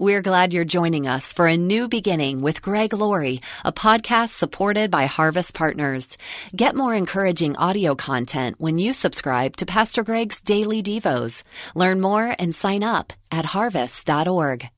We're 0.00 0.22
glad 0.22 0.54
you're 0.54 0.64
joining 0.64 1.06
us 1.06 1.30
for 1.30 1.46
a 1.46 1.58
new 1.58 1.86
beginning 1.86 2.40
with 2.40 2.62
Greg 2.62 2.94
Laurie, 2.94 3.42
a 3.66 3.70
podcast 3.70 4.30
supported 4.30 4.90
by 4.90 5.04
Harvest 5.04 5.52
Partners. 5.52 6.16
Get 6.56 6.74
more 6.74 6.94
encouraging 6.94 7.54
audio 7.58 7.94
content 7.94 8.56
when 8.58 8.78
you 8.78 8.94
subscribe 8.94 9.56
to 9.58 9.66
Pastor 9.66 10.02
Greg's 10.02 10.40
Daily 10.40 10.82
Devos. 10.82 11.42
Learn 11.74 12.00
more 12.00 12.34
and 12.38 12.54
sign 12.54 12.82
up 12.82 13.12
at 13.30 13.44
harvest.org. 13.44 14.70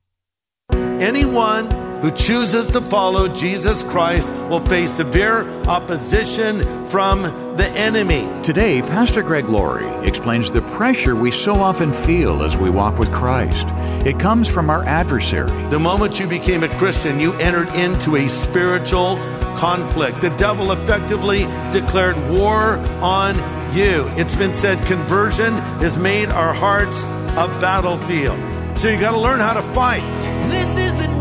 Anyone 0.72 1.91
who 2.02 2.10
chooses 2.10 2.68
to 2.72 2.80
follow 2.80 3.28
Jesus 3.28 3.84
Christ 3.84 4.28
will 4.50 4.60
face 4.60 4.90
severe 4.90 5.48
opposition 5.66 6.60
from 6.86 7.22
the 7.56 7.68
enemy. 7.76 8.28
Today, 8.42 8.82
Pastor 8.82 9.22
Greg 9.22 9.48
Laurie 9.48 9.88
explains 10.06 10.50
the 10.50 10.62
pressure 10.62 11.14
we 11.14 11.30
so 11.30 11.54
often 11.54 11.92
feel 11.92 12.42
as 12.42 12.56
we 12.56 12.70
walk 12.70 12.98
with 12.98 13.12
Christ. 13.12 13.68
It 14.04 14.18
comes 14.18 14.48
from 14.48 14.68
our 14.68 14.84
adversary. 14.84 15.48
The 15.68 15.78
moment 15.78 16.18
you 16.18 16.26
became 16.26 16.64
a 16.64 16.76
Christian, 16.76 17.20
you 17.20 17.34
entered 17.34 17.68
into 17.68 18.16
a 18.16 18.28
spiritual 18.28 19.16
conflict. 19.56 20.20
The 20.20 20.34
devil 20.36 20.72
effectively 20.72 21.44
declared 21.70 22.16
war 22.30 22.78
on 23.00 23.36
you. 23.76 24.06
It's 24.16 24.34
been 24.34 24.54
said 24.54 24.84
conversion 24.86 25.52
has 25.80 25.96
made 25.96 26.30
our 26.30 26.52
hearts 26.52 27.00
a 27.04 27.46
battlefield. 27.60 28.40
So 28.78 28.88
you 28.88 28.98
got 28.98 29.12
to 29.12 29.20
learn 29.20 29.38
how 29.38 29.54
to 29.54 29.62
fight. 29.62 30.00
This 30.48 30.76
is 30.78 31.06
the 31.06 31.11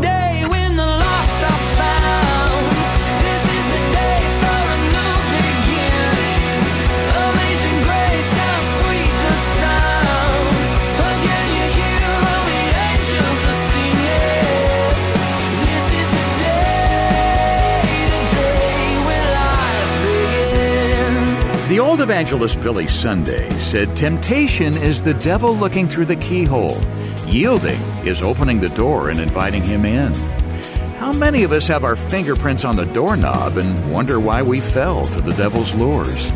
old 21.92 22.00
evangelist 22.00 22.58
Billy 22.62 22.86
Sunday 22.86 23.50
said 23.58 23.94
temptation 23.94 24.74
is 24.78 25.02
the 25.02 25.12
devil 25.12 25.54
looking 25.54 25.86
through 25.86 26.06
the 26.06 26.16
keyhole. 26.16 26.80
Yielding 27.26 27.78
is 28.06 28.22
opening 28.22 28.60
the 28.60 28.70
door 28.70 29.10
and 29.10 29.20
inviting 29.20 29.62
him 29.62 29.84
in. 29.84 30.14
How 30.94 31.12
many 31.12 31.42
of 31.42 31.52
us 31.52 31.68
have 31.68 31.84
our 31.84 31.94
fingerprints 31.94 32.64
on 32.64 32.76
the 32.76 32.86
doorknob 32.86 33.58
and 33.58 33.92
wonder 33.92 34.18
why 34.18 34.40
we 34.40 34.58
fell 34.58 35.04
to 35.04 35.20
the 35.20 35.34
devil's 35.34 35.74
lures? 35.74 36.32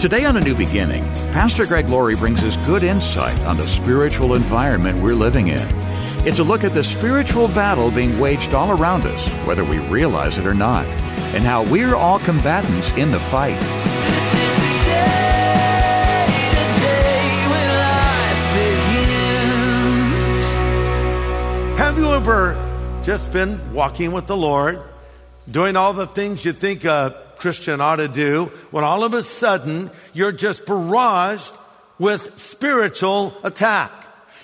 Today 0.00 0.24
on 0.24 0.38
A 0.38 0.40
New 0.40 0.56
Beginning, 0.56 1.04
Pastor 1.30 1.66
Greg 1.66 1.88
Laurie 1.88 2.16
brings 2.16 2.42
us 2.42 2.56
good 2.66 2.82
insight 2.82 3.40
on 3.42 3.56
the 3.56 3.68
spiritual 3.68 4.34
environment 4.34 5.00
we're 5.00 5.14
living 5.14 5.46
in. 5.46 5.68
It's 6.26 6.40
a 6.40 6.44
look 6.44 6.64
at 6.64 6.74
the 6.74 6.82
spiritual 6.82 7.46
battle 7.46 7.92
being 7.92 8.18
waged 8.18 8.54
all 8.54 8.72
around 8.72 9.06
us, 9.06 9.28
whether 9.46 9.64
we 9.64 9.78
realize 9.88 10.36
it 10.38 10.48
or 10.48 10.54
not, 10.54 10.84
and 11.32 11.44
how 11.44 11.62
we're 11.62 11.94
all 11.94 12.18
combatants 12.18 12.90
in 12.96 13.12
the 13.12 13.20
fight. 13.20 13.95
Have 21.76 21.98
you 21.98 22.10
ever 22.14 22.56
just 23.04 23.34
been 23.34 23.74
walking 23.74 24.12
with 24.12 24.26
the 24.26 24.36
Lord, 24.36 24.80
doing 25.48 25.76
all 25.76 25.92
the 25.92 26.06
things 26.06 26.42
you 26.42 26.54
think 26.54 26.86
a 26.86 27.14
Christian 27.36 27.82
ought 27.82 27.96
to 27.96 28.08
do, 28.08 28.46
when 28.70 28.82
all 28.82 29.04
of 29.04 29.12
a 29.12 29.22
sudden 29.22 29.90
you're 30.14 30.32
just 30.32 30.64
barraged 30.64 31.54
with 31.98 32.38
spiritual 32.38 33.34
attack? 33.44 33.92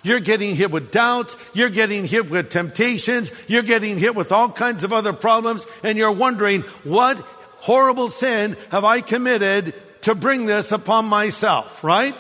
You're 0.03 0.21
getting 0.21 0.55
hit 0.55 0.71
with 0.71 0.91
doubts. 0.91 1.39
You're 1.55 1.71
getting 1.71 2.05
hit 2.05 2.31
with 2.31 2.51
temptations. 2.51 3.33
You're 3.49 3.63
getting 3.63 3.97
hit 3.97 4.15
with 4.15 4.31
all 4.31 4.51
kinds 4.51 4.85
of 4.85 4.93
other 4.93 5.15
problems. 5.15 5.67
And 5.83 5.97
you're 5.97 6.13
wondering, 6.13 6.61
what 6.85 7.17
horrible 7.61 8.11
sin 8.11 8.59
have 8.71 8.85
I 8.85 9.01
committed 9.01 9.75
to 10.03 10.15
bring 10.15 10.45
this 10.45 10.71
upon 10.71 11.07
myself, 11.07 11.83
right? 11.83 12.15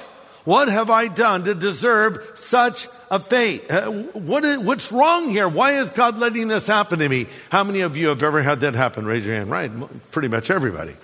What 0.44 0.68
have 0.68 0.90
I 0.90 1.08
done 1.08 1.44
to 1.44 1.54
deserve 1.54 2.32
such 2.34 2.88
a 3.12 3.20
fate? 3.20 3.70
Uh, 3.70 3.90
what 3.90 4.42
is, 4.42 4.58
what's 4.58 4.90
wrong 4.90 5.28
here? 5.28 5.46
Why 5.46 5.72
is 5.72 5.90
God 5.90 6.18
letting 6.18 6.48
this 6.48 6.66
happen 6.66 6.98
to 6.98 7.08
me? 7.08 7.26
How 7.50 7.62
many 7.62 7.82
of 7.82 7.94
you 7.94 8.08
have 8.08 8.22
ever 8.22 8.42
had 8.42 8.60
that 8.60 8.74
happen? 8.74 9.04
Raise 9.04 9.26
your 9.26 9.36
hand. 9.36 9.50
Right. 9.50 9.70
Pretty 10.10 10.28
much 10.28 10.50
everybody. 10.50 10.94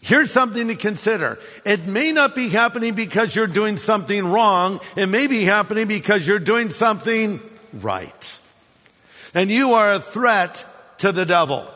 Here's 0.00 0.32
something 0.32 0.68
to 0.68 0.74
consider. 0.74 1.38
It 1.66 1.86
may 1.86 2.12
not 2.12 2.34
be 2.34 2.48
happening 2.48 2.94
because 2.94 3.36
you're 3.36 3.46
doing 3.46 3.76
something 3.76 4.26
wrong. 4.26 4.80
It 4.96 5.08
may 5.08 5.26
be 5.26 5.44
happening 5.44 5.86
because 5.86 6.26
you're 6.26 6.38
doing 6.38 6.70
something 6.70 7.40
right. 7.74 8.40
And 9.34 9.50
you 9.50 9.72
are 9.72 9.92
a 9.92 10.00
threat 10.00 10.64
to 10.98 11.12
the 11.12 11.26
devil. 11.26 11.68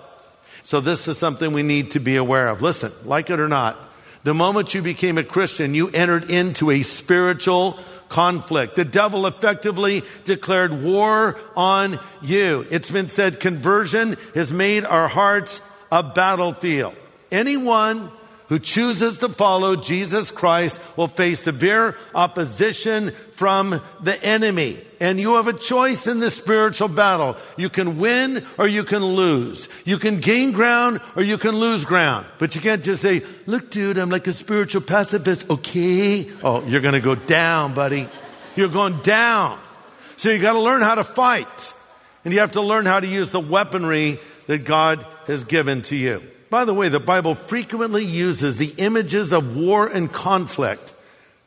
So 0.63 0.81
this 0.81 1.09
is 1.09 1.19
something 1.19 1.53
we 1.53 1.63
need 1.63 1.91
to 1.91 2.01
be 2.01 2.17
aware 2.17 2.49
of. 2.49 2.63
Listen, 2.63 2.91
like 3.05 3.29
it 3.29 3.39
or 3.39 3.49
not, 3.49 3.77
the 4.25 4.33
moment 4.33 4.73
you 4.73 4.81
became 4.81 5.19
a 5.19 5.25
Christian, 5.25 5.75
you 5.75 5.91
entered 5.91 6.31
into 6.31 6.71
a 6.71 6.83
spiritual 6.85 7.79
conflict. 8.13 8.77
The 8.77 8.85
devil 8.85 9.27
effectively 9.27 10.03
declared 10.25 10.83
war 10.83 11.41
on 11.57 11.99
you. 12.21 12.67
It's 12.71 12.91
been 12.91 13.09
said 13.09 13.41
conversion 13.41 14.17
has 14.35 14.53
made 14.53 14.85
our 14.85 15.09
hearts 15.09 15.63
a 15.91 16.03
battlefield. 16.03 16.95
Anyone 17.31 18.11
who 18.49 18.59
chooses 18.59 19.19
to 19.19 19.29
follow 19.29 19.77
Jesus 19.77 20.31
Christ 20.31 20.79
will 20.97 21.09
face 21.09 21.41
severe 21.41 21.97
opposition 22.15 23.11
from 23.33 23.81
the 24.01 24.23
enemy. 24.23 24.77
And 25.01 25.19
you 25.19 25.37
have 25.37 25.49
a 25.49 25.53
choice 25.53 26.07
in 26.07 26.21
this 26.21 26.37
spiritual 26.37 26.89
battle. 26.89 27.37
You 27.57 27.69
can 27.69 27.99
win 27.99 28.45
or 28.59 28.69
you 28.69 28.85
can 28.85 29.05
lose. 29.05 29.69
You 29.85 29.99
can 29.99 30.21
gain 30.21 30.53
ground 30.53 31.01
or 31.17 31.23
you 31.23 31.39
can 31.39 31.57
lose 31.57 31.85
ground. 31.85 32.27
But 32.39 32.55
you 32.55 32.61
can't 32.61 32.85
just 32.85 33.03
say, 33.03 33.23
look, 33.47 33.71
dude, 33.71 33.99
I'm 33.99 34.11
like 34.11 34.27
a 34.27 34.33
spiritual 34.33 34.83
pacifist. 34.83 35.51
Okay. 35.51 36.31
Oh, 36.45 36.65
you're 36.67 36.81
going 36.81 36.95
to 36.95 37.01
go 37.01 37.15
down, 37.15 37.75
buddy. 37.75 38.07
You're 38.55 38.69
going 38.69 38.99
down. 39.01 39.59
So 40.17 40.31
you 40.31 40.41
got 40.41 40.53
to 40.53 40.61
learn 40.61 40.83
how 40.83 40.95
to 40.97 41.05
fight. 41.05 41.75
And 42.25 42.33
you 42.33 42.41
have 42.41 42.53
to 42.53 42.61
learn 42.61 42.87
how 42.87 43.01
to 43.01 43.07
use 43.07 43.33
the 43.33 43.41
weaponry 43.41 44.21
that 44.47 44.65
God 44.65 45.05
has 45.27 45.45
given 45.45 45.83
to 45.83 45.97
you. 45.97 46.23
By 46.53 46.67
the 46.67 46.75
way, 46.75 46.91
the 46.91 47.01
Bible 47.01 47.35
frequently 47.35 48.05
uses 48.05 48.59
the 48.59 48.75
images 48.77 49.33
of 49.33 49.57
war 49.57 49.87
and 49.87 50.13
conflict 50.13 50.93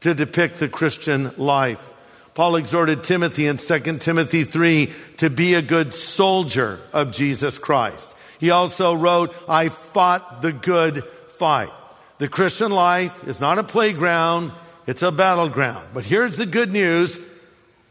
to 0.02 0.16
depict 0.16 0.58
the 0.58 0.68
Christian 0.68 1.32
life. 1.38 1.92
Paul 2.34 2.56
exhorted 2.56 3.04
Timothy 3.04 3.46
in 3.46 3.58
2 3.58 4.00
Timothy 4.00 4.46
3 4.46 4.92
to 5.18 5.30
be 5.30 5.54
a 5.54 5.62
good 5.62 5.94
soldier 5.94 6.80
of 6.92 7.12
Jesus 7.12 7.60
Christ. 7.60 8.16
He 8.40 8.50
also 8.50 8.96
wrote, 8.96 9.32
I 9.48 9.70
fought 9.70 10.42
the 10.42 10.52
good 10.52 11.04
fight. 11.04 11.70
The 12.18 12.28
Christian 12.28 12.72
life 12.72 13.28
is 13.28 13.40
not 13.40 13.60
a 13.60 13.64
playground, 13.64 14.54
it's 14.88 15.04
a 15.04 15.12
battleground. 15.12 15.88
But 15.94 16.06
here's 16.06 16.38
the 16.38 16.48
good 16.48 16.72
news. 16.72 17.20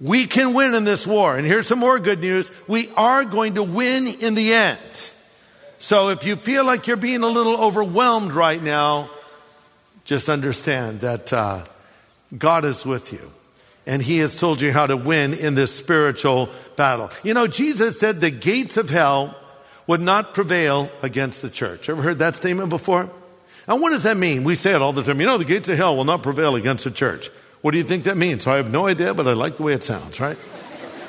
We 0.01 0.27
can 0.27 0.53
win 0.53 0.75
in 0.75 0.83
this 0.83 1.07
war. 1.07 1.37
And 1.37 1.47
here's 1.47 1.69
some 1.69 1.79
more 1.79 2.01
good 2.01 2.19
news. 2.19 2.51
We 2.67 2.89
are 2.97 3.25
going 3.25 3.55
to 3.55 3.63
win 3.63 4.09
in 4.09 4.35
the 4.35 4.53
end. 4.53 5.11
So 5.79 6.09
if 6.09 6.25
you 6.25 6.37
feel 6.37 6.65
like 6.65 6.87
you're 6.87 6.97
being 6.97 7.23
a 7.23 7.29
little 7.29 7.57
overwhelmed 7.57 8.33
right 8.33 8.62
now, 8.62 9.11
just 10.05 10.29
understand 10.29 11.01
that 11.01 11.33
uh, 11.33 11.65
God 12.37 12.65
is 12.65 12.85
with 12.87 13.12
you. 13.12 13.31
And 13.87 14.03
he 14.03 14.19
has 14.19 14.39
told 14.39 14.61
you 14.61 14.73
how 14.73 14.87
to 14.87 14.97
win 14.97 15.34
in 15.34 15.55
this 15.55 15.75
spiritual 15.75 16.49
battle. 16.77 17.11
You 17.23 17.34
know, 17.34 17.47
Jesus 17.47 18.01
said 18.01 18.21
the 18.21 18.31
gates 18.31 18.77
of 18.77 18.89
hell 18.89 19.37
would 19.87 20.01
not 20.01 20.33
prevail 20.33 20.91
against 21.03 21.43
the 21.43 21.51
church. 21.51 21.89
Ever 21.89 22.01
heard 22.01 22.19
that 22.21 22.37
statement 22.37 22.71
before? 22.71 23.11
Now, 23.69 23.77
what 23.77 23.91
does 23.91 24.05
that 24.05 24.17
mean? 24.17 24.45
We 24.45 24.55
say 24.55 24.75
it 24.75 24.81
all 24.81 24.93
the 24.93 25.03
time. 25.03 25.21
You 25.21 25.27
know, 25.27 25.39
the 25.39 25.45
gates 25.45 25.69
of 25.69 25.77
hell 25.77 25.97
will 25.97 26.05
not 26.05 26.23
prevail 26.23 26.55
against 26.55 26.84
the 26.84 26.91
church. 26.91 27.29
What 27.61 27.73
do 27.73 27.79
you 27.79 27.84
think 27.84 28.05
that 28.05 28.17
means? 28.17 28.47
I 28.47 28.57
have 28.57 28.71
no 28.71 28.87
idea, 28.87 29.15
but 29.15 29.27
I 29.27 29.33
like 29.33 29.57
the 29.57 29.63
way 29.63 29.73
it 29.73 29.84
sounds, 29.84 30.21
right? 30.21 30.37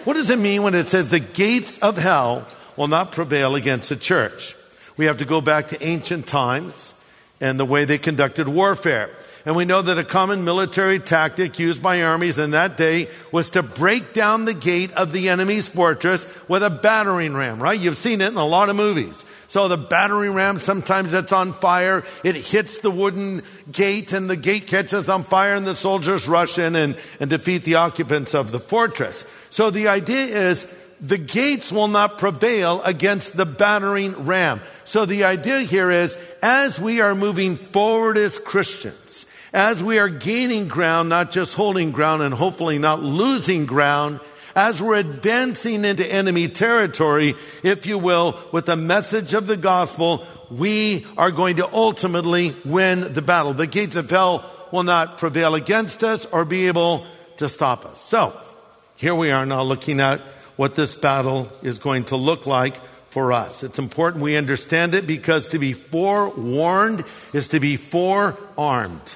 What 0.05 0.13
does 0.13 0.29
it 0.29 0.39
mean 0.39 0.63
when 0.63 0.75
it 0.75 0.87
says 0.87 1.11
the 1.11 1.19
gates 1.19 1.77
of 1.79 1.97
hell 1.97 2.47
will 2.77 2.87
not 2.87 3.11
prevail 3.11 3.55
against 3.55 3.89
the 3.89 3.95
church? 3.95 4.55
We 4.97 5.05
have 5.05 5.17
to 5.17 5.25
go 5.25 5.41
back 5.41 5.69
to 5.69 5.83
ancient 5.83 6.27
times 6.27 6.93
and 7.41 7.59
the 7.59 7.65
way 7.65 7.85
they 7.85 7.97
conducted 7.97 8.47
warfare. 8.47 9.09
And 9.45 9.55
we 9.55 9.65
know 9.65 9.83
that 9.83 9.99
a 9.99 10.03
common 10.03 10.43
military 10.43 10.97
tactic 10.97 11.59
used 11.59 11.83
by 11.83 12.01
armies 12.01 12.39
in 12.39 12.51
that 12.51 12.77
day 12.77 13.09
was 13.31 13.51
to 13.51 13.61
break 13.61 14.11
down 14.11 14.45
the 14.45 14.55
gate 14.55 14.91
of 14.93 15.11
the 15.11 15.29
enemy's 15.29 15.69
fortress 15.69 16.25
with 16.49 16.63
a 16.63 16.71
battering 16.71 17.35
ram, 17.35 17.61
right? 17.61 17.79
You've 17.79 17.99
seen 17.99 18.21
it 18.21 18.29
in 18.29 18.37
a 18.37 18.45
lot 18.45 18.69
of 18.69 18.75
movies. 18.75 19.23
So 19.45 19.67
the 19.67 19.77
battering 19.77 20.33
ram, 20.33 20.57
sometimes 20.57 21.13
it's 21.13 21.31
on 21.31 21.53
fire. 21.53 22.03
It 22.23 22.35
hits 22.35 22.79
the 22.79 22.89
wooden 22.89 23.43
gate 23.71 24.13
and 24.13 24.27
the 24.27 24.35
gate 24.35 24.65
catches 24.65 25.09
on 25.09 25.23
fire 25.23 25.53
and 25.53 25.67
the 25.67 25.75
soldiers 25.75 26.27
rush 26.27 26.57
in 26.57 26.75
and, 26.75 26.97
and 27.19 27.29
defeat 27.29 27.65
the 27.65 27.75
occupants 27.75 28.33
of 28.33 28.51
the 28.51 28.59
fortress. 28.59 29.31
So 29.51 29.69
the 29.69 29.89
idea 29.89 30.25
is 30.49 30.65
the 31.01 31.17
gates 31.17 31.71
will 31.71 31.87
not 31.87 32.17
prevail 32.17 32.81
against 32.83 33.35
the 33.35 33.45
battering 33.45 34.25
ram. 34.25 34.61
So 34.83 35.05
the 35.05 35.25
idea 35.25 35.59
here 35.59 35.91
is 35.91 36.17
as 36.41 36.79
we 36.79 37.01
are 37.01 37.15
moving 37.15 37.55
forward 37.55 38.17
as 38.17 38.39
Christians, 38.39 39.25
as 39.53 39.83
we 39.83 39.99
are 39.99 40.09
gaining 40.09 40.67
ground, 40.67 41.09
not 41.09 41.31
just 41.31 41.55
holding 41.55 41.91
ground 41.91 42.21
and 42.21 42.33
hopefully 42.33 42.77
not 42.77 43.01
losing 43.03 43.65
ground, 43.65 44.19
as 44.55 44.81
we're 44.81 44.95
advancing 44.95 45.83
into 45.83 46.09
enemy 46.09 46.47
territory, 46.47 47.35
if 47.61 47.85
you 47.85 47.97
will, 47.97 48.39
with 48.53 48.67
the 48.67 48.77
message 48.77 49.33
of 49.33 49.47
the 49.47 49.57
gospel, 49.57 50.25
we 50.49 51.05
are 51.17 51.31
going 51.31 51.57
to 51.57 51.73
ultimately 51.73 52.55
win 52.63 53.13
the 53.13 53.21
battle. 53.21 53.53
The 53.53 53.67
gates 53.67 53.97
of 53.97 54.09
hell 54.09 54.49
will 54.71 54.83
not 54.83 55.17
prevail 55.17 55.55
against 55.55 56.05
us 56.05 56.25
or 56.25 56.45
be 56.45 56.67
able 56.67 57.05
to 57.37 57.49
stop 57.49 57.85
us. 57.85 57.99
So, 57.99 58.33
here 58.95 59.13
we 59.13 59.31
are 59.31 59.45
now 59.45 59.63
looking 59.63 59.99
at 59.99 60.21
what 60.55 60.75
this 60.75 60.95
battle 60.95 61.51
is 61.61 61.79
going 61.79 62.05
to 62.05 62.15
look 62.15 62.45
like 62.45 62.77
for 63.09 63.31
us. 63.31 63.63
It's 63.63 63.79
important 63.79 64.23
we 64.23 64.35
understand 64.35 64.93
it 64.93 65.07
because 65.07 65.49
to 65.49 65.59
be 65.59 65.73
forewarned 65.73 67.03
is 67.33 67.49
to 67.49 67.59
be 67.59 67.77
forearmed. 67.77 69.15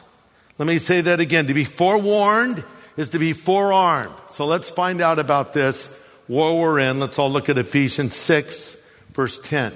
Let 0.57 0.67
me 0.67 0.77
say 0.77 1.01
that 1.01 1.19
again. 1.19 1.47
To 1.47 1.53
be 1.53 1.65
forewarned 1.65 2.63
is 2.97 3.11
to 3.11 3.19
be 3.19 3.33
forearmed. 3.33 4.15
So 4.31 4.45
let's 4.45 4.69
find 4.69 5.01
out 5.01 5.19
about 5.19 5.53
this 5.53 5.95
war 6.27 6.59
we're 6.59 6.79
in. 6.79 6.99
Let's 6.99 7.19
all 7.19 7.31
look 7.31 7.49
at 7.49 7.57
Ephesians 7.57 8.15
6, 8.15 8.77
verse 9.13 9.39
10. 9.41 9.73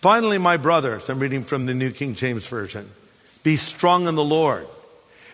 Finally, 0.00 0.38
my 0.38 0.56
brothers, 0.56 1.10
I'm 1.10 1.18
reading 1.18 1.44
from 1.44 1.66
the 1.66 1.74
New 1.74 1.90
King 1.90 2.14
James 2.14 2.46
Version, 2.46 2.90
be 3.42 3.56
strong 3.56 4.08
in 4.08 4.14
the 4.14 4.24
Lord 4.24 4.66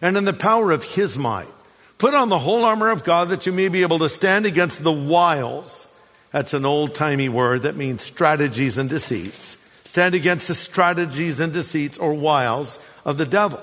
and 0.03 0.17
in 0.17 0.25
the 0.25 0.33
power 0.33 0.73
of 0.73 0.83
his 0.83 1.17
might. 1.17 1.47
Put 1.99 2.15
on 2.15 2.29
the 2.29 2.39
whole 2.39 2.65
armor 2.65 2.91
of 2.91 3.05
God 3.05 3.31
that 3.31 3.47
you 3.47 3.53
may 3.53 3.69
be 3.69 3.83
able 3.83 4.01
to 4.01 4.09
stand 4.09 4.45
against 4.47 4.85
the 4.85 4.93
wiles 4.93 5.87
that's 6.37 6.53
an 6.53 6.67
old 6.67 6.95
timey 6.95 7.31
word 7.31 7.63
that 7.63 7.77
means 7.77 8.03
strategies 8.03 8.77
and 8.77 8.91
deceits. 8.91 9.57
Stand 9.85 10.15
against 10.15 10.49
the 10.49 10.55
strategies 10.55 11.41
and 11.41 11.51
deceits 11.51 11.97
or 11.97 12.13
wiles 12.13 12.79
of 13.07 13.17
the 13.17 13.25
devil. 13.25 13.59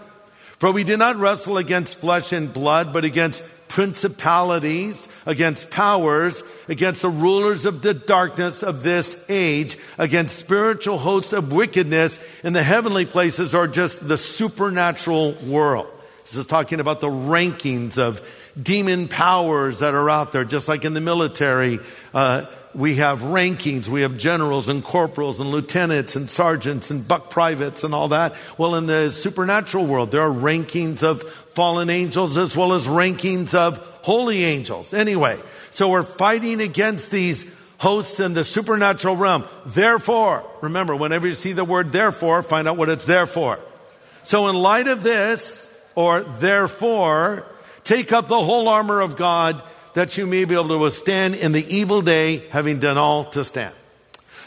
For 0.58 0.72
we 0.72 0.84
do 0.84 0.98
not 0.98 1.18
wrestle 1.18 1.58
against 1.58 2.00
flesh 2.00 2.34
and 2.34 2.52
blood, 2.52 2.92
but 2.92 3.06
against 3.06 3.44
principalities, 3.68 5.08
against 5.28 5.70
powers, 5.70 6.44
against 6.68 7.04
the 7.04 7.10
rulers 7.10 7.68
of 7.68 7.84
the 7.84 7.94
darkness 7.94 8.64
of 8.64 8.82
this 8.82 9.24
age, 9.30 9.78
against 10.00 10.40
spiritual 10.40 10.98
hosts 10.98 11.34
of 11.34 11.54
wickedness 11.54 12.20
in 12.44 12.54
the 12.54 12.64
heavenly 12.64 13.06
places 13.06 13.54
or 13.54 13.68
just 13.68 14.08
the 14.08 14.18
supernatural 14.18 15.34
world. 15.46 15.93
This 16.24 16.38
is 16.38 16.46
talking 16.46 16.80
about 16.80 17.02
the 17.02 17.08
rankings 17.08 17.98
of 17.98 18.22
demon 18.62 19.08
powers 19.08 19.80
that 19.80 19.94
are 19.94 20.10
out 20.10 20.32
there, 20.32 20.44
just 20.44 20.68
like 20.68 20.86
in 20.86 20.94
the 20.94 21.02
military. 21.02 21.80
Uh, 22.14 22.46
we 22.74 22.96
have 22.96 23.20
rankings. 23.20 23.88
We 23.88 24.02
have 24.02 24.18
generals 24.18 24.70
and 24.70 24.84
corporals 24.84 25.40
and 25.40 25.50
lieutenants 25.50 26.16
and 26.16 26.30
sergeants 26.30 26.90
and 26.92 27.08
buck 27.08 27.30
privates 27.30 27.84
and 27.84 27.94
all 27.94 28.08
that. 28.10 28.36
Well, 28.58 28.76
in 28.76 28.88
the 28.88 29.12
supernatural 29.12 29.86
world, 29.86 30.12
there 30.12 30.22
are 30.22 30.30
rankings 30.30 31.04
of 31.04 31.24
fallen 31.24 31.90
angels 31.90 32.38
as 32.38 32.56
well 32.56 32.74
as 32.74 32.88
rankings 32.88 33.54
of 33.54 33.78
holy 34.02 34.44
angels. 34.44 34.94
Anyway, 34.94 35.38
so 35.72 35.90
we're 35.90 36.04
fighting 36.04 36.62
against 36.62 37.12
these 37.12 37.52
hosts 37.78 38.20
in 38.20 38.34
the 38.34 38.44
supernatural 38.44 39.18
realm. 39.18 39.44
Therefore, 39.66 40.50
remember, 40.62 40.96
whenever 40.96 41.28
you 41.28 41.34
see 41.34 41.52
the 41.52 41.66
word 41.66 41.92
therefore, 41.92 42.42
find 42.42 42.68
out 42.68 42.78
what 42.78 42.90
it's 42.90 43.06
there 43.06 43.28
for. 43.28 43.60
So 44.24 44.48
in 44.48 44.56
light 44.56 44.88
of 44.88 45.04
this, 45.04 45.70
or 45.96 46.22
therefore, 46.22 47.46
take 47.84 48.12
up 48.12 48.28
the 48.28 48.42
whole 48.42 48.68
armor 48.68 49.02
of 49.02 49.18
God 49.18 49.62
that 49.94 50.18
you 50.18 50.26
may 50.26 50.46
be 50.46 50.56
able 50.56 50.70
to 50.70 50.78
withstand 50.78 51.36
in 51.36 51.52
the 51.52 51.66
evil 51.74 52.02
day, 52.02 52.38
having 52.50 52.80
done 52.80 52.98
all 52.98 53.26
to 53.26 53.44
stand. 53.44 53.74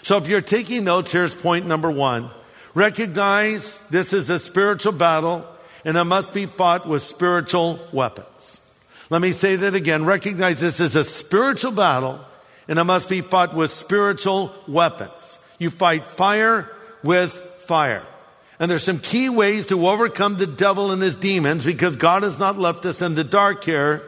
So 0.02 0.16
if 0.16 0.28
you're 0.28 0.40
taking 0.40 0.84
notes, 0.84 1.12
here's 1.12 1.34
point 1.34 1.66
number 1.66 1.90
one. 1.90 2.31
Recognize 2.75 3.78
this 3.88 4.12
is 4.12 4.28
a 4.31 4.38
spiritual 4.38 4.93
battle 4.93 5.46
and 5.84 5.96
it 5.96 6.04
must 6.04 6.34
be 6.34 6.46
fought 6.46 6.87
with 6.87 7.02
spiritual 7.02 7.78
weapons. 7.93 8.60
Let 9.08 9.22
me 9.22 9.31
say 9.31 9.56
that 9.56 9.75
again. 9.75 10.04
Recognize 10.04 10.60
this 10.60 10.81
is 10.81 10.96
a 10.96 11.04
spiritual 11.04 11.72
battle 11.72 12.20
and 12.69 12.78
it 12.78 12.84
must 12.84 13.08
be 13.08 13.20
fought 13.20 13.54
with 13.54 13.70
spiritual 13.70 14.52
weapons. 14.66 15.38
You 15.58 15.70
fight 15.70 16.04
fire 16.04 16.70
with 17.02 17.32
fire. 17.60 18.04
And 18.58 18.70
there's 18.70 18.85
some 18.85 18.99
key 18.99 19.29
ways 19.29 19.67
to 19.67 19.87
overcome 19.87 20.37
the 20.37 20.47
devil 20.47 20.91
and 20.91 21.03
his 21.03 21.17
demons 21.17 21.64
because 21.64 21.97
God 21.97 22.23
has 22.23 22.38
not 22.38 22.58
left 22.58 22.87
us 22.87 23.03
in 23.03 23.14
the 23.14 23.25
dark 23.25 23.64
here. 23.64 24.03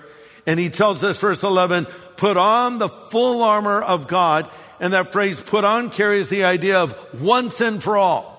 And 0.47 0.59
he 0.59 0.71
tells 0.71 1.05
us, 1.05 1.21
verse 1.21 1.43
11, 1.43 1.87
put 2.17 2.37
on 2.37 2.79
the 2.79 2.89
full 2.89 3.43
armor 3.43 3.83
of 3.83 4.09
God. 4.09 4.49
And 4.81 4.93
that 4.95 5.13
phrase 5.13 5.41
put 5.41 5.65
on 5.65 5.91
carries 5.91 6.31
the 6.31 6.45
idea 6.45 6.81
of 6.83 7.21
once 7.21 7.61
and 7.61 7.83
for 7.83 7.97
all. 7.97 8.37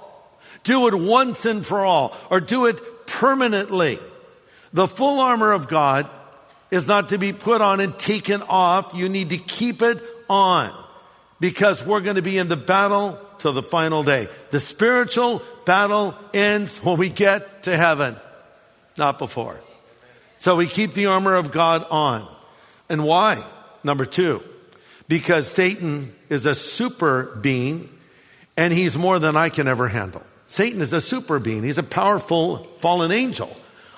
Do 0.63 0.87
it 0.87 0.95
once 0.95 1.45
and 1.45 1.65
for 1.65 1.85
all, 1.85 2.15
or 2.29 2.39
do 2.39 2.65
it 2.65 3.07
permanently. 3.07 3.99
The 4.73 4.87
full 4.87 5.19
armor 5.19 5.51
of 5.51 5.67
God 5.67 6.07
is 6.71 6.87
not 6.87 7.09
to 7.09 7.17
be 7.17 7.33
put 7.33 7.61
on 7.61 7.79
and 7.79 7.97
taken 7.97 8.41
off. 8.43 8.93
You 8.93 9.09
need 9.09 9.29
to 9.31 9.37
keep 9.37 9.81
it 9.81 10.01
on 10.29 10.71
because 11.39 11.85
we're 11.85 12.01
going 12.01 12.17
to 12.17 12.21
be 12.21 12.37
in 12.37 12.49
the 12.49 12.57
battle 12.57 13.17
till 13.39 13.53
the 13.53 13.63
final 13.63 14.03
day. 14.03 14.27
The 14.51 14.59
spiritual 14.59 15.41
battle 15.65 16.15
ends 16.33 16.77
when 16.79 16.97
we 16.97 17.09
get 17.09 17.63
to 17.63 17.75
heaven, 17.75 18.15
not 18.97 19.19
before. 19.19 19.59
So 20.37 20.55
we 20.55 20.67
keep 20.67 20.93
the 20.93 21.07
armor 21.07 21.35
of 21.35 21.51
God 21.51 21.85
on. 21.89 22.27
And 22.89 23.03
why? 23.03 23.43
Number 23.83 24.05
two, 24.05 24.41
because 25.07 25.47
Satan 25.47 26.13
is 26.29 26.45
a 26.45 26.55
super 26.55 27.37
being 27.41 27.89
and 28.57 28.73
he's 28.73 28.97
more 28.97 29.19
than 29.19 29.37
I 29.37 29.49
can 29.49 29.67
ever 29.67 29.87
handle. 29.87 30.23
Satan 30.47 30.81
is 30.81 30.93
a 30.93 31.01
super 31.01 31.39
being. 31.39 31.63
He's 31.63 31.77
a 31.77 31.83
powerful 31.83 32.63
fallen 32.63 33.11
angel. 33.11 33.55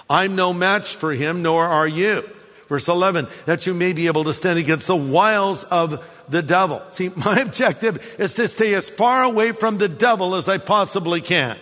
I'm 0.10 0.36
no 0.36 0.52
match 0.52 0.96
for 0.96 1.14
him, 1.14 1.42
nor 1.42 1.66
are 1.66 1.88
you. 1.88 2.24
Verse 2.68 2.88
11, 2.88 3.28
that 3.46 3.66
you 3.66 3.74
may 3.74 3.94
be 3.94 4.08
able 4.08 4.26
to 4.26 4.34
stand 4.34 4.60
against 4.60 4.88
the 4.88 4.96
wiles 4.96 5.64
of 5.64 6.06
the 6.30 6.42
devil. 6.42 6.82
See, 6.92 7.10
my 7.16 7.40
objective 7.40 8.16
is 8.20 8.36
to 8.36 8.48
stay 8.48 8.74
as 8.74 8.90
far 8.90 9.24
away 9.24 9.52
from 9.52 9.78
the 9.78 9.90
devil 9.90 10.36
as 10.36 10.48
I 10.48 10.58
possibly 10.58 11.22
can. 11.22 11.58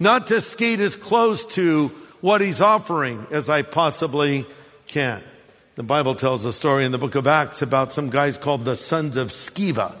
Not 0.00 0.28
to 0.28 0.40
skate 0.40 0.80
as 0.80 0.96
close 0.96 1.44
to 1.56 1.88
what 2.20 2.40
he's 2.40 2.60
offering 2.60 3.26
as 3.30 3.48
I 3.48 3.62
possibly 3.62 4.46
can. 4.86 5.22
The 5.76 5.82
Bible 5.82 6.14
tells 6.14 6.44
a 6.44 6.52
story 6.52 6.84
in 6.84 6.92
the 6.92 6.98
book 6.98 7.14
of 7.14 7.26
Acts 7.26 7.62
about 7.62 7.92
some 7.92 8.10
guys 8.10 8.36
called 8.36 8.64
the 8.64 8.76
sons 8.76 9.16
of 9.16 9.28
Sceva 9.28 9.94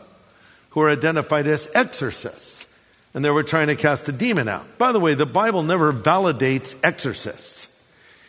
who 0.70 0.80
are 0.80 0.90
identified 0.90 1.46
as 1.46 1.70
exorcists. 1.74 2.66
And 3.14 3.24
they 3.24 3.30
were 3.30 3.42
trying 3.42 3.68
to 3.68 3.76
cast 3.76 4.08
a 4.08 4.12
demon 4.12 4.48
out. 4.48 4.78
By 4.78 4.92
the 4.92 5.00
way, 5.00 5.14
the 5.14 5.26
Bible 5.26 5.62
never 5.62 5.92
validates 5.92 6.76
exorcists. 6.84 7.74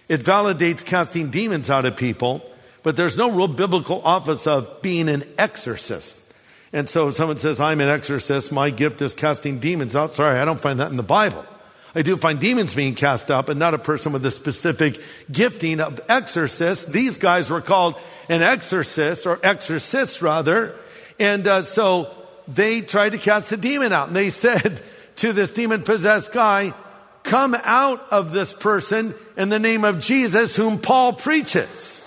It 0.08 0.22
validates 0.22 0.86
casting 0.86 1.30
demons 1.30 1.70
out 1.70 1.86
of 1.86 1.98
people, 1.98 2.42
but 2.90 2.96
there's 2.96 3.18
no 3.18 3.30
real 3.30 3.48
biblical 3.48 4.02
office 4.04 4.48
of 4.48 4.82
being 4.82 5.10
an 5.10 5.24
exorcist. 5.38 6.26
And 6.74 6.90
so 6.90 7.10
if 7.10 7.16
someone 7.18 7.38
says, 7.38 7.62
I'm 7.62 7.82
an 7.82 7.88
exorcist, 7.88 8.52
my 8.52 8.72
gift 8.72 9.04
is 9.04 9.14
casting 9.14 9.60
demons 9.60 9.96
out. 9.96 10.16
Sorry, 10.16 10.40
I 10.40 10.44
don't 10.44 10.60
find 10.60 10.80
that 10.80 10.90
in 10.90 10.98
the 10.98 11.04
Bible. 11.04 11.46
I 11.94 12.02
do 12.02 12.18
find 12.18 12.40
demons 12.40 12.74
being 12.74 12.96
cast 12.96 13.30
out, 13.30 13.46
but 13.46 13.58
not 13.58 13.76
a 13.76 13.78
person 13.78 14.12
with 14.12 14.26
a 14.26 14.32
specific 14.32 15.00
gifting 15.32 15.82
of 15.82 16.02
exorcist. 16.10 16.92
These 16.92 17.20
guys 17.20 17.52
were 17.52 17.62
called 17.62 17.94
an 18.28 18.42
exorcist, 18.42 19.28
or 19.28 19.40
exorcists 19.44 20.24
rather. 20.24 20.74
And 21.20 21.46
uh, 21.48 21.66
so 21.66 22.10
they 22.48 22.82
tried 22.82 23.12
to 23.12 23.20
cast 23.20 23.52
a 23.52 23.58
demon 23.58 23.94
out. 23.94 24.08
And 24.08 24.16
they 24.16 24.30
said 24.32 24.82
to 25.18 25.32
this 25.32 25.52
demon 25.52 25.84
possessed 25.84 26.34
guy, 26.34 26.74
Come 27.22 27.56
out 27.56 28.04
of 28.10 28.34
this 28.34 28.52
person 28.52 29.14
in 29.38 29.50
the 29.50 29.60
name 29.60 29.84
of 29.84 30.00
Jesus, 30.00 30.56
whom 30.56 30.80
Paul 30.80 31.14
preaches. 31.14 32.04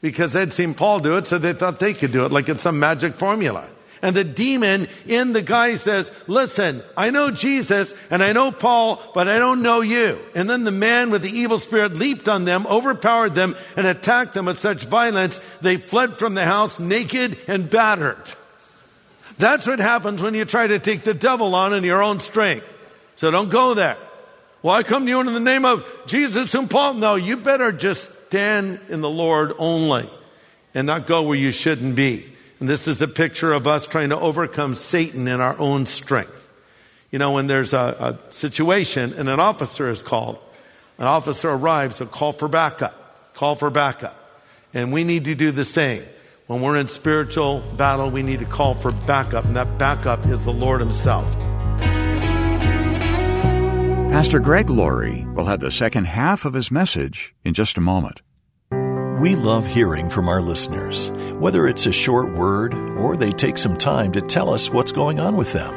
Because 0.00 0.32
they'd 0.32 0.52
seen 0.52 0.74
Paul 0.74 1.00
do 1.00 1.16
it, 1.16 1.26
so 1.26 1.38
they 1.38 1.52
thought 1.52 1.78
they 1.78 1.92
could 1.92 2.12
do 2.12 2.24
it 2.24 2.32
like 2.32 2.48
it's 2.48 2.62
some 2.62 2.80
magic 2.80 3.14
formula. 3.14 3.68
And 4.02 4.16
the 4.16 4.24
demon 4.24 4.88
in 5.06 5.34
the 5.34 5.42
guy 5.42 5.76
says, 5.76 6.10
listen, 6.26 6.82
I 6.96 7.10
know 7.10 7.30
Jesus 7.30 7.94
and 8.10 8.22
I 8.22 8.32
know 8.32 8.50
Paul, 8.50 9.02
but 9.14 9.28
I 9.28 9.38
don't 9.38 9.62
know 9.62 9.82
you. 9.82 10.18
And 10.34 10.48
then 10.48 10.64
the 10.64 10.70
man 10.70 11.10
with 11.10 11.20
the 11.20 11.30
evil 11.30 11.58
spirit 11.58 11.98
leaped 11.98 12.26
on 12.26 12.46
them, 12.46 12.66
overpowered 12.66 13.34
them, 13.34 13.56
and 13.76 13.86
attacked 13.86 14.32
them 14.32 14.46
with 14.46 14.56
such 14.56 14.86
violence, 14.86 15.38
they 15.60 15.76
fled 15.76 16.16
from 16.16 16.34
the 16.34 16.46
house 16.46 16.80
naked 16.80 17.36
and 17.46 17.68
battered. 17.68 18.16
That's 19.36 19.66
what 19.66 19.80
happens 19.80 20.22
when 20.22 20.34
you 20.34 20.46
try 20.46 20.66
to 20.66 20.78
take 20.78 21.00
the 21.00 21.14
devil 21.14 21.54
on 21.54 21.74
in 21.74 21.84
your 21.84 22.02
own 22.02 22.20
strength. 22.20 22.66
So 23.16 23.30
don't 23.30 23.50
go 23.50 23.74
there. 23.74 23.98
Well, 24.62 24.74
I 24.74 24.82
come 24.82 25.04
to 25.04 25.10
you 25.10 25.20
in 25.20 25.26
the 25.26 25.40
name 25.40 25.66
of 25.66 25.86
Jesus 26.06 26.54
and 26.54 26.70
Paul. 26.70 26.94
No, 26.94 27.16
you 27.16 27.36
better 27.36 27.70
just 27.70 28.10
stand 28.30 28.78
in 28.88 29.00
the 29.00 29.10
Lord 29.10 29.52
only 29.58 30.08
and 30.72 30.86
not 30.86 31.08
go 31.08 31.22
where 31.22 31.36
you 31.36 31.50
shouldn't 31.50 31.96
be. 31.96 32.24
And 32.60 32.68
this 32.68 32.86
is 32.86 33.02
a 33.02 33.08
picture 33.08 33.52
of 33.52 33.66
us 33.66 33.88
trying 33.88 34.10
to 34.10 34.20
overcome 34.20 34.76
Satan 34.76 35.26
in 35.26 35.40
our 35.40 35.58
own 35.58 35.84
strength. 35.84 36.48
You 37.10 37.18
know, 37.18 37.32
when 37.32 37.48
there's 37.48 37.74
a, 37.74 38.16
a 38.28 38.32
situation 38.32 39.14
and 39.14 39.28
an 39.28 39.40
officer 39.40 39.90
is 39.90 40.00
called, 40.00 40.38
an 40.98 41.06
officer 41.06 41.50
arrives, 41.50 42.00
a 42.00 42.06
call 42.06 42.30
for 42.32 42.46
backup, 42.46 43.34
call 43.34 43.56
for 43.56 43.68
backup. 43.68 44.16
And 44.72 44.92
we 44.92 45.02
need 45.02 45.24
to 45.24 45.34
do 45.34 45.50
the 45.50 45.64
same. 45.64 46.04
When 46.46 46.60
we're 46.60 46.78
in 46.78 46.86
spiritual 46.86 47.64
battle, 47.76 48.10
we 48.10 48.22
need 48.22 48.38
to 48.38 48.44
call 48.44 48.74
for 48.74 48.92
backup, 48.92 49.44
and 49.44 49.56
that 49.56 49.76
backup 49.76 50.24
is 50.26 50.44
the 50.44 50.52
Lord 50.52 50.78
Himself. 50.78 51.36
Pastor 54.10 54.40
Greg 54.40 54.68
Laurie 54.68 55.24
will 55.36 55.44
have 55.44 55.60
the 55.60 55.70
second 55.70 56.06
half 56.06 56.44
of 56.44 56.52
his 56.52 56.72
message 56.72 57.32
in 57.44 57.54
just 57.54 57.78
a 57.78 57.80
moment. 57.80 58.22
We 59.20 59.36
love 59.36 59.68
hearing 59.68 60.10
from 60.10 60.28
our 60.28 60.42
listeners, 60.42 61.12
whether 61.38 61.68
it's 61.68 61.86
a 61.86 61.92
short 61.92 62.32
word 62.34 62.74
or 62.74 63.16
they 63.16 63.30
take 63.30 63.56
some 63.56 63.78
time 63.78 64.10
to 64.12 64.20
tell 64.20 64.52
us 64.52 64.68
what's 64.68 64.90
going 64.90 65.20
on 65.20 65.36
with 65.36 65.52
them. 65.52 65.72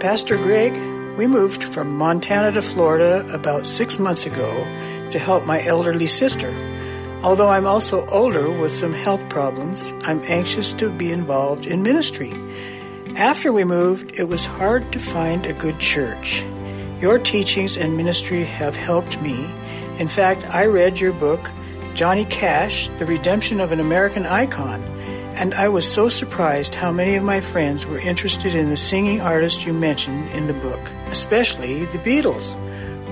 Pastor 0.00 0.36
Greg, 0.36 0.72
we 1.16 1.28
moved 1.28 1.62
from 1.62 1.96
Montana 1.96 2.50
to 2.52 2.60
Florida 2.60 3.24
about 3.32 3.68
six 3.68 4.00
months 4.00 4.26
ago 4.26 4.52
to 5.12 5.18
help 5.20 5.46
my 5.46 5.64
elderly 5.64 6.08
sister. 6.08 6.50
Although 7.22 7.50
I'm 7.50 7.66
also 7.66 8.04
older 8.08 8.50
with 8.50 8.72
some 8.72 8.92
health 8.92 9.28
problems, 9.28 9.94
I'm 10.02 10.20
anxious 10.24 10.72
to 10.72 10.90
be 10.90 11.12
involved 11.12 11.66
in 11.66 11.84
ministry. 11.84 12.32
After 13.14 13.52
we 13.52 13.62
moved, 13.62 14.10
it 14.18 14.24
was 14.24 14.44
hard 14.44 14.90
to 14.92 14.98
find 14.98 15.46
a 15.46 15.52
good 15.52 15.78
church. 15.78 16.44
Your 17.00 17.18
teachings 17.18 17.78
and 17.78 17.96
ministry 17.96 18.44
have 18.44 18.76
helped 18.76 19.22
me. 19.22 19.48
In 19.98 20.06
fact, 20.06 20.44
I 20.50 20.66
read 20.66 21.00
your 21.00 21.14
book, 21.14 21.50
Johnny 21.94 22.26
Cash, 22.26 22.90
The 22.98 23.06
Redemption 23.06 23.58
of 23.58 23.72
an 23.72 23.80
American 23.80 24.26
Icon, 24.26 24.82
and 25.34 25.54
I 25.54 25.68
was 25.68 25.90
so 25.90 26.10
surprised 26.10 26.74
how 26.74 26.92
many 26.92 27.14
of 27.14 27.24
my 27.24 27.40
friends 27.40 27.86
were 27.86 27.98
interested 27.98 28.54
in 28.54 28.68
the 28.68 28.76
singing 28.76 29.22
artist 29.22 29.64
you 29.64 29.72
mentioned 29.72 30.28
in 30.32 30.46
the 30.46 30.52
book, 30.52 30.80
especially 31.06 31.86
the 31.86 31.98
Beatles. 31.98 32.54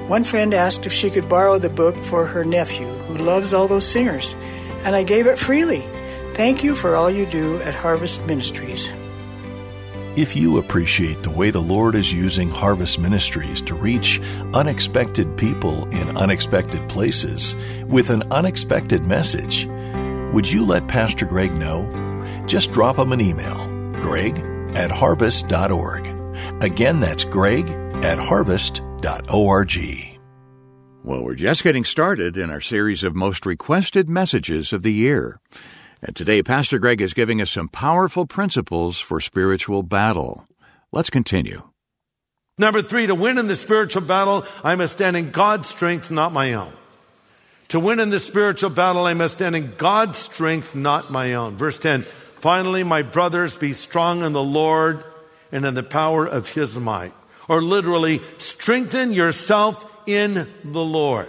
One 0.07 0.23
friend 0.23 0.52
asked 0.52 0.85
if 0.85 0.92
she 0.92 1.11
could 1.11 1.26
borrow 1.26 1.59
the 1.59 1.71
book 1.71 1.97
for 2.04 2.26
her 2.26 2.45
nephew, 2.45 2.92
who 3.07 3.16
loves 3.16 3.54
all 3.54 3.68
those 3.68 3.87
singers, 3.87 4.35
and 4.85 4.95
I 4.95 5.02
gave 5.02 5.26
it 5.26 5.38
freely. 5.38 5.80
Thank 6.35 6.62
you 6.62 6.75
for 6.75 6.95
all 6.95 7.11
you 7.11 7.25
do 7.25 7.57
at 7.62 7.75
Harvest 7.75 8.23
Ministries. 8.26 8.92
If 10.18 10.34
you 10.34 10.58
appreciate 10.58 11.22
the 11.22 11.30
way 11.30 11.52
the 11.52 11.60
Lord 11.60 11.94
is 11.94 12.12
using 12.12 12.50
Harvest 12.50 12.98
Ministries 12.98 13.62
to 13.62 13.76
reach 13.76 14.20
unexpected 14.52 15.37
people 15.37 15.88
in 15.90 16.16
unexpected 16.16 16.88
places 16.88 17.54
with 17.87 18.10
an 18.10 18.25
unexpected 18.32 19.06
message, 19.06 19.68
would 20.32 20.50
you 20.50 20.64
let 20.64 20.88
Pastor 20.88 21.25
Greg 21.25 21.54
know? 21.54 21.87
Just 22.48 22.72
drop 22.72 22.98
him 22.98 23.12
an 23.12 23.20
email, 23.20 23.68
greg 24.00 24.37
at 24.76 24.90
harvest.org. 24.90 26.06
Again, 26.64 26.98
that's 26.98 27.22
greg 27.22 27.68
at 28.02 28.18
harvest.org. 28.18 29.78
Well, 31.04 31.22
we're 31.22 31.34
just 31.37 31.62
getting 31.62 31.84
started 31.84 32.37
in 32.37 32.50
our 32.50 32.60
series 32.60 33.04
of 33.04 33.14
most 33.14 33.46
requested 33.46 34.08
messages 34.08 34.72
of 34.72 34.82
the 34.82 34.92
year. 34.92 35.38
And 36.02 36.14
today, 36.14 36.42
Pastor 36.42 36.78
Greg 36.78 37.00
is 37.00 37.12
giving 37.12 37.40
us 37.40 37.50
some 37.50 37.68
powerful 37.68 38.24
principles 38.24 39.00
for 39.00 39.20
spiritual 39.20 39.82
battle. 39.82 40.46
Let's 40.92 41.10
continue. 41.10 41.62
Number 42.56 42.82
three, 42.82 43.06
to 43.06 43.14
win 43.14 43.38
in 43.38 43.48
the 43.48 43.56
spiritual 43.56 44.02
battle, 44.02 44.44
I 44.62 44.76
must 44.76 44.94
stand 44.94 45.16
in 45.16 45.30
God's 45.30 45.68
strength, 45.68 46.10
not 46.10 46.32
my 46.32 46.54
own. 46.54 46.72
To 47.68 47.80
win 47.80 48.00
in 48.00 48.10
the 48.10 48.20
spiritual 48.20 48.70
battle, 48.70 49.04
I 49.04 49.14
must 49.14 49.34
stand 49.34 49.54
in 49.54 49.74
God's 49.76 50.18
strength, 50.18 50.74
not 50.74 51.10
my 51.10 51.34
own. 51.34 51.56
Verse 51.56 51.78
10 51.78 52.02
Finally, 52.02 52.84
my 52.84 53.02
brothers, 53.02 53.56
be 53.56 53.72
strong 53.72 54.22
in 54.22 54.32
the 54.32 54.42
Lord 54.42 55.02
and 55.50 55.64
in 55.64 55.74
the 55.74 55.82
power 55.82 56.26
of 56.26 56.48
his 56.48 56.78
might. 56.78 57.12
Or 57.48 57.60
literally, 57.60 58.20
strengthen 58.38 59.12
yourself 59.12 59.84
in 60.06 60.46
the 60.64 60.84
Lord. 60.84 61.28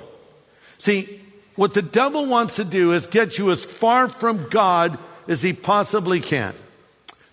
See, 0.78 1.19
what 1.60 1.74
the 1.74 1.82
devil 1.82 2.26
wants 2.26 2.56
to 2.56 2.64
do 2.64 2.94
is 2.94 3.06
get 3.06 3.38
you 3.38 3.52
as 3.52 3.66
far 3.66 4.08
from 4.08 4.48
God 4.48 4.98
as 5.28 5.42
he 5.42 5.52
possibly 5.52 6.22
can. 6.22 6.54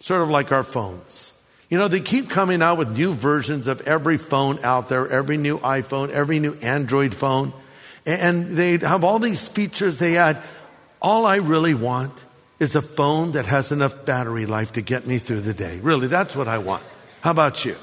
Sort 0.01 0.21
of 0.21 0.31
like 0.31 0.51
our 0.51 0.65
phones. 0.65 1.33
You 1.71 1.79
know, 1.79 1.87
they 1.87 2.01
keep 2.01 2.29
coming 2.29 2.61
out 2.61 2.77
with 2.77 2.97
new 2.97 3.13
versions 3.13 3.69
of 3.69 3.83
every 3.83 4.19
phone 4.19 4.59
out 4.65 4.89
there, 4.89 5.09
every 5.09 5.37
new 5.37 5.59
iPhone, 5.59 6.11
every 6.11 6.41
new 6.41 6.55
Android 6.55 7.15
phone. 7.15 7.53
And 8.05 8.57
they 8.57 8.79
have 8.79 9.05
all 9.05 9.21
these 9.21 9.47
features 9.47 9.99
they 9.99 10.17
add. 10.17 10.39
All 11.01 11.25
I 11.25 11.37
really 11.37 11.75
want 11.75 12.13
is 12.59 12.75
a 12.75 12.83
phone 12.83 13.31
that 13.33 13.47
has 13.47 13.71
enough 13.71 14.05
battery 14.05 14.45
life 14.45 14.73
to 14.73 14.81
get 14.81 15.07
me 15.07 15.19
through 15.19 15.43
the 15.43 15.55
day. 15.55 15.79
Really, 15.79 16.09
that's 16.09 16.35
what 16.35 16.49
I 16.49 16.59
want. 16.59 16.83
How 17.21 17.31
about 17.31 17.65
you? 17.65 17.77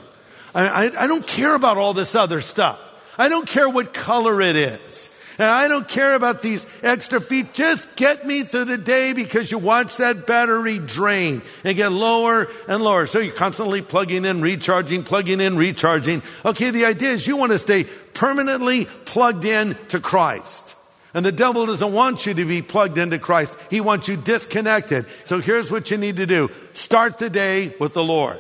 I, 0.54 0.68
I, 0.68 1.04
I 1.04 1.08
don't 1.08 1.26
care 1.26 1.56
about 1.56 1.78
all 1.78 1.94
this 1.94 2.16
other 2.16 2.42
stuff. 2.42 2.82
I 3.18 3.30
don't 3.30 3.48
care 3.48 3.70
what 3.70 3.94
color 3.94 4.42
it 4.42 4.58
is. 4.58 5.10
And 5.40 5.48
I 5.48 5.68
don't 5.68 5.88
care 5.88 6.14
about 6.14 6.42
these 6.42 6.68
extra 6.84 7.20
feet. 7.20 7.54
Just 7.54 7.96
get 7.96 8.26
me 8.26 8.44
through 8.44 8.66
the 8.66 8.78
day 8.78 9.14
because 9.14 9.52
you 9.52 9.58
watch 9.58 9.98
that 9.98 10.28
battery 10.28 10.80
drain 10.80 11.42
and 11.64 11.76
get 11.76 11.92
lower 11.92 12.48
and 12.68 12.84
lower. 12.84 13.08
So 13.08 13.20
you're 13.20 13.34
constantly 13.34 13.82
plugging 13.82 14.26
in, 14.26 14.42
recharging, 14.42 15.04
plugging 15.04 15.42
in, 15.42 15.58
recharging. 15.58 16.22
Okay, 16.46 16.70
the 16.70 16.86
idea 16.86 17.10
is 17.10 17.26
you 17.26 17.38
want 17.38 17.52
to 17.52 17.58
stay 17.58 17.86
permanently 18.14 18.86
plugged 19.06 19.46
in 19.46 19.76
to 19.90 20.00
Christ. 20.00 20.76
And 21.16 21.26
the 21.26 21.32
devil 21.32 21.66
doesn't 21.66 21.94
want 21.94 22.26
you 22.26 22.34
to 22.34 22.46
be 22.46 22.62
plugged 22.62 22.98
into 22.98 23.20
Christ. 23.20 23.56
He 23.70 23.82
wants 23.82 24.08
you 24.08 24.18
disconnected. 24.18 25.06
So 25.24 25.40
here's 25.40 25.72
what 25.72 25.92
you 25.92 25.98
need 25.98 26.18
to 26.18 26.26
do. 26.26 26.50
Start 26.74 27.20
the 27.20 27.30
day 27.30 27.74
with 27.80 27.94
the 27.94 28.04
Lord. 28.04 28.40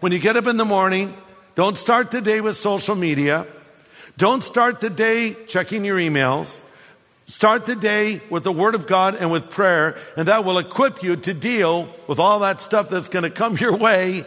When 0.00 0.12
you 0.12 0.18
get 0.18 0.36
up 0.36 0.46
in 0.46 0.56
the 0.56 0.64
morning, 0.64 1.14
don't 1.54 1.78
start 1.78 2.10
the 2.10 2.20
day 2.20 2.40
with 2.40 2.56
social 2.56 2.94
media. 2.94 3.46
Don't 4.20 4.44
start 4.44 4.80
the 4.80 4.90
day 4.90 5.34
checking 5.46 5.82
your 5.82 5.96
emails. 5.96 6.60
Start 7.26 7.64
the 7.64 7.74
day 7.74 8.20
with 8.28 8.44
the 8.44 8.52
Word 8.52 8.74
of 8.74 8.86
God 8.86 9.14
and 9.14 9.32
with 9.32 9.48
prayer, 9.48 9.96
and 10.14 10.28
that 10.28 10.44
will 10.44 10.58
equip 10.58 11.02
you 11.02 11.16
to 11.16 11.32
deal 11.32 11.88
with 12.06 12.18
all 12.18 12.40
that 12.40 12.60
stuff 12.60 12.90
that's 12.90 13.08
going 13.08 13.22
to 13.22 13.30
come 13.30 13.56
your 13.56 13.74
way 13.78 14.26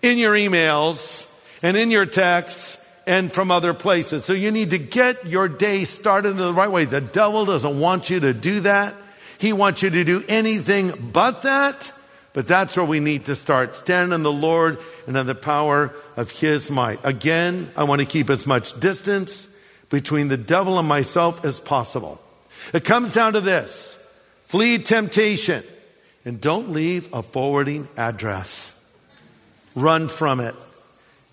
in 0.00 0.16
your 0.16 0.32
emails 0.32 1.30
and 1.62 1.76
in 1.76 1.90
your 1.90 2.06
texts 2.06 2.82
and 3.06 3.30
from 3.30 3.50
other 3.50 3.74
places. 3.74 4.24
So 4.24 4.32
you 4.32 4.50
need 4.50 4.70
to 4.70 4.78
get 4.78 5.26
your 5.26 5.46
day 5.46 5.84
started 5.84 6.30
in 6.30 6.36
the 6.38 6.54
right 6.54 6.70
way. 6.70 6.86
The 6.86 7.02
devil 7.02 7.44
doesn't 7.44 7.78
want 7.78 8.08
you 8.08 8.20
to 8.20 8.32
do 8.32 8.60
that. 8.60 8.94
He 9.36 9.52
wants 9.52 9.82
you 9.82 9.90
to 9.90 10.04
do 10.04 10.24
anything 10.26 10.90
but 11.12 11.42
that. 11.42 11.92
But 12.34 12.48
that's 12.48 12.76
where 12.76 12.86
we 12.86 13.00
need 13.00 13.26
to 13.26 13.34
start. 13.34 13.74
Stand 13.74 14.12
in 14.12 14.22
the 14.22 14.32
Lord 14.32 14.78
and 15.06 15.16
in 15.16 15.26
the 15.26 15.34
power 15.34 15.92
of 16.16 16.30
His 16.30 16.70
might. 16.70 16.98
Again, 17.04 17.70
I 17.76 17.84
want 17.84 18.00
to 18.00 18.06
keep 18.06 18.30
as 18.30 18.46
much 18.46 18.78
distance 18.80 19.54
between 19.90 20.28
the 20.28 20.38
devil 20.38 20.78
and 20.78 20.88
myself 20.88 21.44
as 21.44 21.60
possible. 21.60 22.20
It 22.72 22.84
comes 22.84 23.12
down 23.12 23.34
to 23.34 23.40
this 23.40 23.98
flee 24.44 24.78
temptation 24.78 25.62
and 26.24 26.40
don't 26.40 26.70
leave 26.70 27.12
a 27.12 27.22
forwarding 27.22 27.88
address. 27.96 28.78
Run 29.74 30.08
from 30.08 30.40
it. 30.40 30.54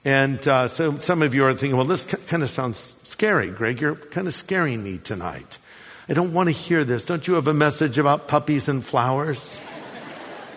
And 0.05 0.45
uh, 0.47 0.67
so 0.67 0.97
some 0.97 1.21
of 1.21 1.35
you 1.35 1.45
are 1.45 1.53
thinking, 1.53 1.77
well, 1.77 1.85
this 1.85 2.05
kind 2.05 2.43
of 2.43 2.49
sounds 2.49 2.95
scary, 3.03 3.51
Greg. 3.51 3.81
You're 3.81 3.95
kind 3.95 4.27
of 4.27 4.33
scaring 4.33 4.83
me 4.83 4.97
tonight. 4.97 5.57
I 6.07 6.13
don't 6.13 6.33
want 6.33 6.47
to 6.47 6.53
hear 6.53 6.83
this. 6.83 7.05
Don't 7.05 7.27
you 7.27 7.35
have 7.35 7.47
a 7.47 7.53
message 7.53 7.97
about 7.97 8.27
puppies 8.27 8.67
and 8.67 8.83
flowers? 8.83 9.59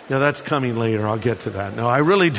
No, 0.09 0.19
that's 0.19 0.43
coming 0.43 0.77
later. 0.77 1.07
I'll 1.07 1.19
get 1.19 1.41
to 1.41 1.51
that. 1.51 1.77
No, 1.77 1.89
I 1.89 1.99
really. 1.99 2.33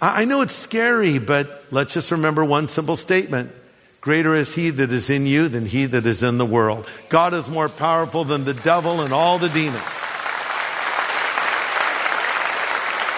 I 0.00 0.24
know 0.26 0.42
it's 0.42 0.54
scary, 0.54 1.18
but 1.18 1.64
let's 1.70 1.94
just 1.94 2.10
remember 2.10 2.44
one 2.44 2.68
simple 2.68 2.96
statement. 2.96 3.52
Greater 4.00 4.34
is 4.34 4.54
he 4.54 4.68
that 4.70 4.92
is 4.92 5.08
in 5.08 5.26
you 5.26 5.48
than 5.48 5.64
he 5.64 5.86
that 5.86 6.04
is 6.04 6.22
in 6.22 6.36
the 6.36 6.44
world. 6.44 6.86
God 7.08 7.32
is 7.32 7.48
more 7.48 7.70
powerful 7.70 8.24
than 8.24 8.44
the 8.44 8.52
devil 8.52 9.00
and 9.00 9.14
all 9.14 9.38
the 9.38 9.48
demons. 9.48 9.82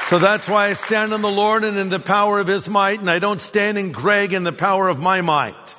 So 0.09 0.21
that's 0.21 0.49
why 0.49 0.69
I 0.69 0.75
stand 0.75 1.13
in 1.13 1.23
the 1.23 1.29
Lord 1.29 1.65
and 1.65 1.77
in 1.77 1.89
the 1.89 1.99
power 1.99 2.39
of 2.39 2.47
his 2.47 2.69
might, 2.69 3.01
and 3.01 3.11
I 3.11 3.19
don't 3.19 3.41
stand 3.41 3.77
in 3.77 3.91
Greg 3.91 4.33
in 4.33 4.45
the 4.45 4.53
power 4.53 4.87
of 4.89 5.01
my 5.01 5.21
might 5.21 5.76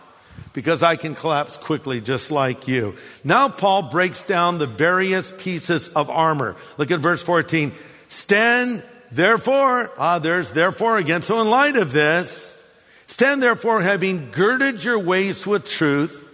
because 0.58 0.82
I 0.82 0.96
can 0.96 1.14
collapse 1.14 1.56
quickly 1.56 2.02
just 2.02 2.32
like 2.32 2.68
you. 2.68 2.96
Now 3.24 3.48
Paul 3.48 3.92
breaks 3.92 4.24
down 4.24 4.58
the 4.58 4.66
various 4.66 5.30
pieces 5.30 5.90
of 5.90 6.10
armor. 6.10 6.56
Look 6.80 6.90
at 6.90 7.00
verse 7.00 7.22
14. 7.22 7.74
Stand 8.10 8.82
therefore, 9.12 9.92
ah, 10.00 10.18
there's 10.18 10.54
therefore 10.54 10.98
again. 10.98 11.22
So 11.22 11.42
in 11.42 11.52
light 11.52 11.76
of 11.76 11.92
this, 11.92 12.60
stand 13.06 13.44
therefore 13.44 13.84
having 13.84 14.32
girded 14.32 14.84
your 14.84 14.98
waist 14.98 15.46
with 15.46 15.70
truth, 15.70 16.28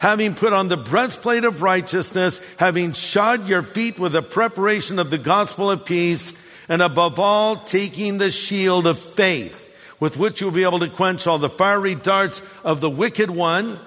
having 0.00 0.34
put 0.34 0.52
on 0.52 0.66
the 0.66 0.76
breastplate 0.76 1.44
of 1.44 1.62
righteousness, 1.62 2.40
having 2.56 2.92
shod 2.92 3.46
your 3.46 3.62
feet 3.62 3.96
with 3.96 4.10
the 4.10 4.22
preparation 4.22 4.98
of 4.98 5.10
the 5.10 5.18
gospel 5.18 5.70
of 5.70 5.84
peace, 5.84 6.36
and 6.68 6.82
above 6.82 7.20
all, 7.20 7.54
taking 7.54 8.18
the 8.18 8.32
shield 8.32 8.88
of 8.88 8.98
faith, 8.98 9.61
with 10.02 10.16
which 10.16 10.40
you'll 10.40 10.50
be 10.50 10.64
able 10.64 10.80
to 10.80 10.88
quench 10.88 11.28
all 11.28 11.38
the 11.38 11.48
fiery 11.48 11.94
darts 11.94 12.42
of 12.64 12.80
the 12.80 12.90
wicked 12.90 13.30
one, 13.30 13.78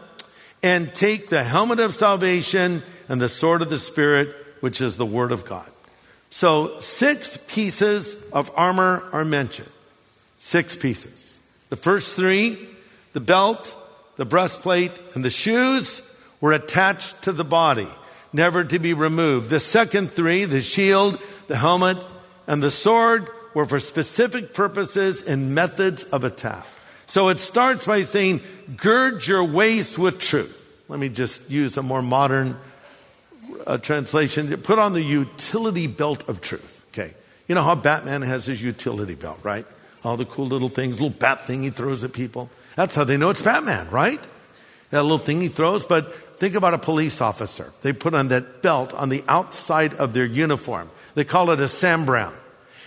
and 0.64 0.96
take 0.96 1.28
the 1.28 1.44
helmet 1.44 1.78
of 1.82 1.94
salvation 1.94 2.82
and 3.10 3.20
the 3.20 3.28
sword 3.28 3.62
of 3.62 3.70
the 3.70 3.78
Spirit, 3.78 4.34
which 4.62 4.80
is 4.80 4.96
the 4.96 5.06
word 5.06 5.34
of 5.34 5.44
God. 5.44 5.70
So, 6.30 6.80
six 6.80 7.36
pieces 7.50 8.30
of 8.32 8.50
armor 8.56 9.04
are 9.12 9.26
mentioned. 9.26 9.70
Six 10.40 10.78
pieces. 10.78 11.38
The 11.68 11.76
first 11.76 12.16
three, 12.16 12.66
the 13.12 13.20
belt, 13.20 13.76
the 14.16 14.24
breastplate, 14.24 14.94
and 15.16 15.26
the 15.26 15.30
shoes, 15.30 16.02
were 16.40 16.54
attached 16.54 17.24
to 17.24 17.34
the 17.34 17.44
body, 17.44 17.90
never 18.32 18.64
to 18.64 18.80
be 18.80 18.94
removed. 18.94 19.50
The 19.50 19.60
second 19.60 20.12
three, 20.12 20.46
the 20.46 20.62
shield, 20.62 21.20
the 21.48 21.58
helmet, 21.58 21.98
and 22.48 22.64
the 22.64 22.72
sword, 22.72 23.28
were 23.56 23.66
for 23.66 23.80
specific 23.80 24.54
purposes 24.54 25.24
and 25.24 25.56
methods 25.56 26.04
of 26.04 26.24
attack. 26.24 26.68
So 27.08 27.30
it 27.30 27.40
starts 27.40 27.88
by 27.88 28.04
saying, 28.04 28.42
gird 28.78 29.26
your 29.26 29.44
waist 29.44 29.98
with 29.98 30.20
truth. 30.20 30.62
Let 30.88 31.00
me 31.00 31.10
just 31.10 31.50
use 31.50 31.78
a 31.78 31.82
more 31.82 32.04
modern 32.04 32.58
uh, 33.66 33.78
translation, 33.80 34.56
put 34.58 34.78
on 34.78 34.94
the 34.94 35.02
utility 35.02 35.88
belt 35.88 36.28
of 36.30 36.42
truth. 36.42 36.86
Okay. 36.94 37.14
You 37.48 37.56
know 37.56 37.64
how 37.64 37.76
Batman 37.76 38.22
has 38.22 38.46
his 38.46 38.62
utility 38.62 39.16
belt, 39.16 39.40
right? 39.42 39.66
All 40.04 40.18
the 40.18 40.26
cool 40.26 40.48
little 40.48 40.70
things, 40.70 41.02
little 41.02 41.18
bat 41.18 41.48
thing 41.48 41.64
he 41.64 41.70
throws 41.70 42.04
at 42.04 42.14
people. 42.14 42.50
That's 42.76 42.94
how 42.94 43.06
they 43.06 43.18
know 43.18 43.30
it's 43.30 43.42
Batman, 43.42 43.90
right? 43.90 44.20
That 44.92 45.04
little 45.04 45.18
thing 45.18 45.42
he 45.42 45.48
throws. 45.48 45.86
But 45.86 46.14
think 46.14 46.56
about 46.56 46.74
a 46.74 46.78
police 46.78 47.22
officer. 47.22 47.72
They 47.82 47.94
put 47.94 48.14
on 48.14 48.28
that 48.28 48.62
belt 48.62 48.94
on 48.94 49.10
the 49.10 49.24
outside 49.28 49.94
of 49.96 50.14
their 50.14 50.26
uniform. 50.26 50.92
They 51.16 51.24
call 51.24 51.52
it 51.52 51.60
a 51.60 51.68
Sam 51.68 52.06
Browne. 52.06 52.36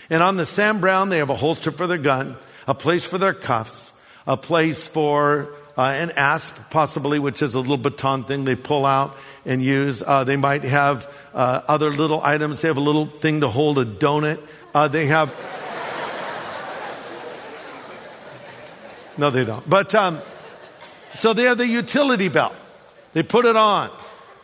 And 0.09 0.23
on 0.23 0.37
the 0.37 0.45
Sam 0.45 0.81
Browne, 0.81 1.09
they 1.09 1.19
have 1.19 1.29
a 1.29 1.35
holster 1.35 1.71
for 1.71 1.85
their 1.85 1.97
gun, 1.97 2.35
a 2.67 2.73
place 2.73 3.05
for 3.05 3.17
their 3.17 3.33
cuffs, 3.33 3.93
a 4.25 4.37
place 4.37 4.87
for 4.87 5.53
uh, 5.77 5.83
an 5.83 6.11
asp, 6.15 6.57
possibly, 6.71 7.19
which 7.19 7.41
is 7.41 7.53
a 7.53 7.59
little 7.59 7.77
baton 7.77 8.23
thing 8.23 8.43
they 8.43 8.55
pull 8.55 8.85
out 8.85 9.15
and 9.45 9.61
use. 9.61 10.01
Uh, 10.05 10.23
they 10.23 10.35
might 10.35 10.63
have 10.63 11.13
uh, 11.33 11.61
other 11.67 11.91
little 11.91 12.21
items. 12.21 12.61
They 12.61 12.67
have 12.67 12.77
a 12.77 12.81
little 12.81 13.05
thing 13.05 13.41
to 13.41 13.47
hold 13.47 13.77
a 13.77 13.85
donut. 13.85 14.39
Uh, 14.73 14.87
they 14.87 15.05
have. 15.05 15.29
no, 19.17 19.29
they 19.29 19.45
don't. 19.45 19.67
But 19.69 19.93
um, 19.93 20.19
so 21.13 21.33
they 21.33 21.43
have 21.43 21.57
the 21.57 21.67
utility 21.67 22.29
belt. 22.29 22.55
They 23.13 23.23
put 23.23 23.45
it 23.45 23.55
on. 23.55 23.89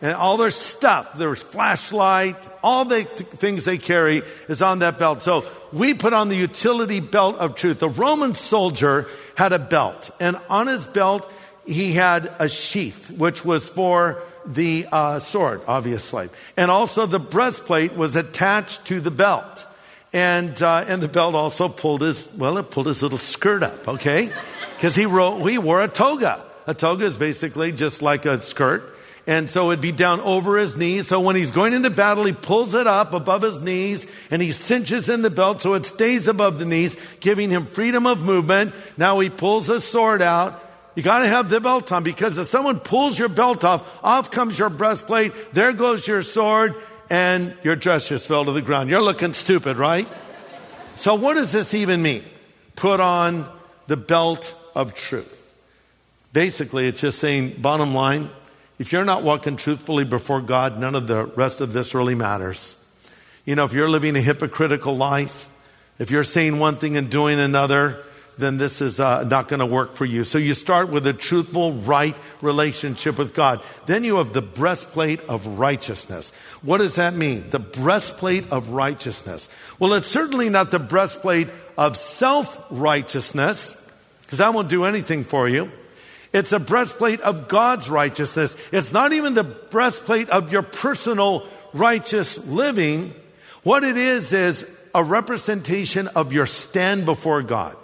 And 0.02 0.14
all 0.14 0.36
their 0.36 0.50
stuff, 0.50 1.16
their 1.16 1.34
flashlight, 1.34 2.36
all 2.66 2.84
the 2.84 3.04
th- 3.04 3.30
things 3.30 3.64
they 3.64 3.78
carry 3.78 4.22
is 4.48 4.60
on 4.60 4.80
that 4.80 4.98
belt. 4.98 5.22
So 5.22 5.44
we 5.72 5.94
put 5.94 6.12
on 6.12 6.28
the 6.28 6.34
utility 6.34 6.98
belt 6.98 7.36
of 7.38 7.54
truth. 7.54 7.78
The 7.78 7.88
Roman 7.88 8.34
soldier 8.34 9.06
had 9.36 9.52
a 9.52 9.58
belt, 9.60 10.10
and 10.18 10.36
on 10.50 10.66
his 10.66 10.84
belt, 10.84 11.30
he 11.64 11.92
had 11.92 12.28
a 12.40 12.48
sheath, 12.48 13.12
which 13.12 13.44
was 13.44 13.68
for 13.68 14.20
the 14.44 14.86
uh, 14.90 15.20
sword, 15.20 15.60
obviously. 15.68 16.28
And 16.56 16.68
also 16.70 17.06
the 17.06 17.20
breastplate 17.20 17.96
was 17.96 18.16
attached 18.16 18.86
to 18.86 19.00
the 19.00 19.12
belt. 19.12 19.64
And, 20.12 20.60
uh, 20.60 20.84
and 20.88 21.00
the 21.00 21.08
belt 21.08 21.34
also 21.34 21.68
pulled 21.68 22.00
his, 22.00 22.32
well, 22.36 22.58
it 22.58 22.70
pulled 22.70 22.86
his 22.86 23.02
little 23.02 23.18
skirt 23.18 23.62
up, 23.62 23.86
okay? 23.86 24.30
Because 24.76 24.96
he, 24.96 25.06
wrote, 25.06 25.44
he 25.46 25.58
wore 25.58 25.82
a 25.82 25.88
toga. 25.88 26.42
A 26.66 26.74
toga 26.74 27.04
is 27.04 27.16
basically 27.16 27.70
just 27.70 28.02
like 28.02 28.26
a 28.26 28.40
skirt. 28.40 28.95
And 29.26 29.50
so 29.50 29.70
it'd 29.70 29.82
be 29.82 29.90
down 29.90 30.20
over 30.20 30.56
his 30.56 30.76
knees. 30.76 31.08
So 31.08 31.20
when 31.20 31.34
he's 31.34 31.50
going 31.50 31.74
into 31.74 31.90
battle, 31.90 32.24
he 32.24 32.32
pulls 32.32 32.74
it 32.74 32.86
up 32.86 33.12
above 33.12 33.42
his 33.42 33.58
knees 33.60 34.06
and 34.30 34.40
he 34.40 34.52
cinches 34.52 35.08
in 35.08 35.22
the 35.22 35.30
belt 35.30 35.62
so 35.62 35.74
it 35.74 35.84
stays 35.84 36.28
above 36.28 36.58
the 36.58 36.64
knees, 36.64 36.96
giving 37.18 37.50
him 37.50 37.64
freedom 37.64 38.06
of 38.06 38.20
movement. 38.20 38.72
Now 38.96 39.18
he 39.18 39.28
pulls 39.28 39.66
his 39.66 39.82
sword 39.82 40.22
out. 40.22 40.62
You 40.94 41.02
got 41.02 41.18
to 41.18 41.26
have 41.26 41.50
the 41.50 41.60
belt 41.60 41.90
on 41.92 42.04
because 42.04 42.38
if 42.38 42.46
someone 42.48 42.78
pulls 42.78 43.18
your 43.18 43.28
belt 43.28 43.64
off, 43.64 44.02
off 44.04 44.30
comes 44.30 44.58
your 44.58 44.70
breastplate, 44.70 45.32
there 45.52 45.72
goes 45.72 46.06
your 46.06 46.22
sword, 46.22 46.74
and 47.10 47.54
your 47.62 47.76
dress 47.76 48.08
just 48.08 48.26
fell 48.26 48.44
to 48.46 48.52
the 48.52 48.62
ground. 48.62 48.88
You're 48.88 49.02
looking 49.02 49.32
stupid, 49.32 49.76
right? 49.76 50.08
So, 50.96 51.14
what 51.14 51.34
does 51.34 51.52
this 51.52 51.74
even 51.74 52.00
mean? 52.02 52.24
Put 52.74 53.00
on 53.00 53.46
the 53.86 53.96
belt 53.96 54.54
of 54.74 54.94
truth. 54.94 55.32
Basically, 56.32 56.86
it's 56.86 57.02
just 57.02 57.18
saying, 57.18 57.56
bottom 57.58 57.94
line, 57.94 58.30
if 58.78 58.92
you're 58.92 59.04
not 59.04 59.22
walking 59.22 59.56
truthfully 59.56 60.04
before 60.04 60.40
God, 60.40 60.78
none 60.78 60.94
of 60.94 61.06
the 61.06 61.24
rest 61.24 61.60
of 61.60 61.72
this 61.72 61.94
really 61.94 62.14
matters. 62.14 62.74
You 63.44 63.54
know, 63.54 63.64
if 63.64 63.72
you're 63.72 63.88
living 63.88 64.16
a 64.16 64.20
hypocritical 64.20 64.96
life, 64.96 65.48
if 65.98 66.10
you're 66.10 66.24
saying 66.24 66.58
one 66.58 66.76
thing 66.76 66.96
and 66.96 67.10
doing 67.10 67.38
another, 67.38 68.02
then 68.38 68.58
this 68.58 68.82
is 68.82 69.00
uh, 69.00 69.24
not 69.24 69.48
going 69.48 69.60
to 69.60 69.66
work 69.66 69.94
for 69.94 70.04
you. 70.04 70.24
So 70.24 70.36
you 70.36 70.52
start 70.52 70.90
with 70.90 71.06
a 71.06 71.12
truthful, 71.12 71.72
right 71.72 72.14
relationship 72.42 73.18
with 73.18 73.34
God. 73.34 73.62
Then 73.86 74.04
you 74.04 74.16
have 74.16 74.32
the 74.32 74.42
breastplate 74.42 75.22
of 75.22 75.46
righteousness. 75.46 76.32
What 76.62 76.78
does 76.78 76.96
that 76.96 77.14
mean? 77.14 77.48
The 77.50 77.58
breastplate 77.58 78.50
of 78.50 78.70
righteousness. 78.70 79.48
Well, 79.78 79.94
it's 79.94 80.08
certainly 80.08 80.50
not 80.50 80.70
the 80.70 80.78
breastplate 80.78 81.48
of 81.78 81.96
self 81.96 82.62
righteousness, 82.70 83.72
because 84.22 84.38
that 84.38 84.52
won't 84.52 84.68
do 84.68 84.84
anything 84.84 85.24
for 85.24 85.48
you. 85.48 85.70
It's 86.32 86.52
a 86.52 86.58
breastplate 86.58 87.20
of 87.20 87.48
God's 87.48 87.88
righteousness. 87.88 88.56
It's 88.72 88.92
not 88.92 89.12
even 89.12 89.34
the 89.34 89.44
breastplate 89.44 90.28
of 90.30 90.52
your 90.52 90.62
personal 90.62 91.46
righteous 91.72 92.44
living. 92.46 93.14
What 93.62 93.84
it 93.84 93.96
is, 93.96 94.32
is 94.32 94.70
a 94.94 95.02
representation 95.02 96.08
of 96.08 96.32
your 96.32 96.46
stand 96.46 97.04
before 97.04 97.42
God. 97.42 97.76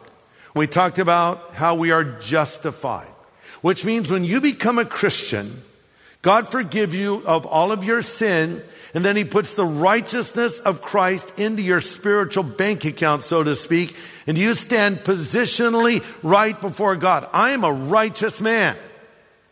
We 0.55 0.66
talked 0.66 0.98
about 0.98 1.55
how 1.55 1.74
we 1.74 1.90
are 1.90 2.05
justified, 2.05 3.09
which 3.62 3.85
means 3.85 4.11
when 4.11 4.24
you 4.24 4.40
become 4.40 4.78
a 4.78 4.85
Christian, 4.85 5.62
God 6.22 6.48
forgive 6.48 6.94
you 6.94 7.22
of 7.26 7.46
all 7.46 7.72
of 7.72 7.85
your 7.85 8.02
sin, 8.02 8.62
and 8.94 9.05
then 9.05 9.16
he 9.16 9.24
puts 9.24 9.55
the 9.55 9.64
righteousness 9.64 10.59
of 10.61 10.83
Christ 10.83 11.38
into 11.38 11.62
your 11.62 11.81
spiritual 11.81 12.44
bank 12.44 12.85
account, 12.85 13.22
so 13.22 13.42
to 13.42 13.55
speak, 13.55 13.96
and 14.26 14.37
you 14.37 14.55
stand 14.55 14.98
positionally 14.98 16.05
right 16.22 16.59
before 16.61 16.96
God. 16.96 17.28
I 17.33 17.52
am 17.52 17.64
a 17.64 17.72
righteous 17.72 18.40
man. 18.40 18.76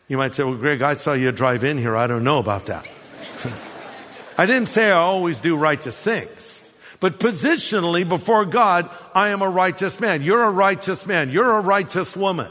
You 0.07 0.17
might 0.17 0.35
say, 0.35 0.43
well, 0.43 0.55
Greg, 0.55 0.81
I 0.81 0.93
saw 0.93 1.13
you 1.13 1.31
drive 1.31 1.63
in 1.63 1.77
here. 1.77 1.95
I 1.95 2.05
don't 2.05 2.23
know 2.23 2.39
about 2.39 2.67
that. 2.67 2.87
I 4.37 4.45
didn't 4.45 4.69
say 4.69 4.91
I 4.91 4.97
always 4.97 5.39
do 5.39 5.55
righteous 5.55 6.01
things. 6.03 6.57
But 6.99 7.19
positionally 7.19 8.07
before 8.07 8.45
God, 8.45 8.89
I 9.15 9.29
am 9.29 9.41
a 9.41 9.49
righteous 9.49 9.99
man. 9.99 10.21
You're 10.21 10.43
a 10.43 10.51
righteous 10.51 11.07
man. 11.07 11.31
You're 11.31 11.57
a 11.57 11.61
righteous 11.61 12.15
woman. 12.15 12.47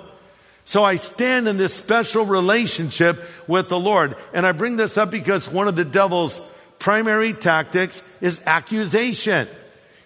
So 0.64 0.82
I 0.82 0.96
stand 0.96 1.48
in 1.48 1.56
this 1.56 1.74
special 1.74 2.24
relationship 2.24 3.18
with 3.46 3.68
the 3.68 3.78
Lord. 3.78 4.16
And 4.32 4.44
I 4.44 4.52
bring 4.52 4.76
this 4.76 4.98
up 4.98 5.10
because 5.10 5.48
one 5.48 5.68
of 5.68 5.76
the 5.76 5.84
devil's 5.84 6.40
primary 6.80 7.32
tactics 7.32 8.02
is 8.20 8.42
accusation. 8.46 9.46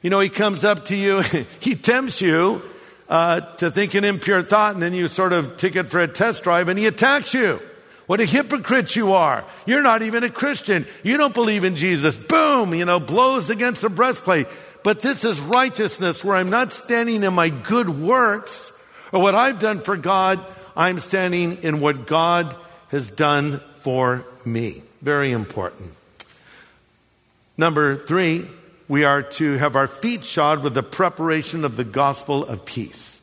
You 0.03 0.11
know, 0.11 0.21
he 0.21 0.29
comes 0.29 0.65
up 0.65 0.87
to 0.87 0.97
you, 0.97 1.21
he 1.61 1.75
tempts 1.75 2.21
you 2.21 2.61
uh, 3.09 3.41
to 3.57 3.71
think 3.71 3.95
an 3.95 4.05
impure 4.05 4.43
thought, 4.43 4.75
and 4.75 4.83
then 4.83 4.93
you 4.93 5.09
sort 5.09 5.33
of 5.33 5.57
take 5.57 5.77
it 5.77 5.85
for 5.85 6.01
a 6.01 6.09
test 6.09 6.45
drive, 6.45 6.69
and 6.69 6.79
he 6.79 6.87
attacks 6.87 7.33
you. 7.33 7.61
What 8.07 8.21
a 8.21 8.27
hypocrite 8.27 8.97
you 8.97 9.13
are. 9.13 9.45
You're 9.67 9.83
not 9.83 10.03
even 10.03 10.25
a 10.25 10.31
Christian. 10.31 10.85
You 11.03 11.17
don't 11.17 11.33
believe 11.33 11.65
in 11.65 11.77
Jesus. 11.77 12.19
Boom, 12.19 12.75
you 12.75 12.85
know, 12.85 13.01
blows 13.01 13.49
against 13.49 13.81
the 13.81 13.89
breastplate. 13.89 14.47
But 14.83 15.01
this 15.01 15.25
is 15.25 15.41
righteousness 15.41 16.23
where 16.23 16.37
I'm 16.37 16.51
not 16.51 16.71
standing 16.71 17.23
in 17.23 17.33
my 17.33 17.49
good 17.49 17.89
works 17.89 18.79
or 19.11 19.23
what 19.23 19.35
I've 19.35 19.59
done 19.59 19.81
for 19.81 19.97
God. 19.97 20.39
I'm 20.77 20.99
standing 20.99 21.63
in 21.63 21.81
what 21.81 22.07
God 22.07 22.55
has 22.89 23.11
done 23.11 23.61
for 23.81 24.25
me. 24.45 24.83
Very 25.01 25.33
important. 25.33 25.91
Number 27.57 27.97
three, 27.97 28.47
we 28.89 29.05
are 29.05 29.23
to 29.23 29.57
have 29.59 29.77
our 29.77 29.87
feet 29.87 30.25
shod 30.25 30.63
with 30.63 30.75
the 30.75 30.83
preparation 30.83 31.65
of 31.65 31.77
the 31.77 31.85
gospel 31.85 32.45
of 32.45 32.65
peace. 32.65 33.23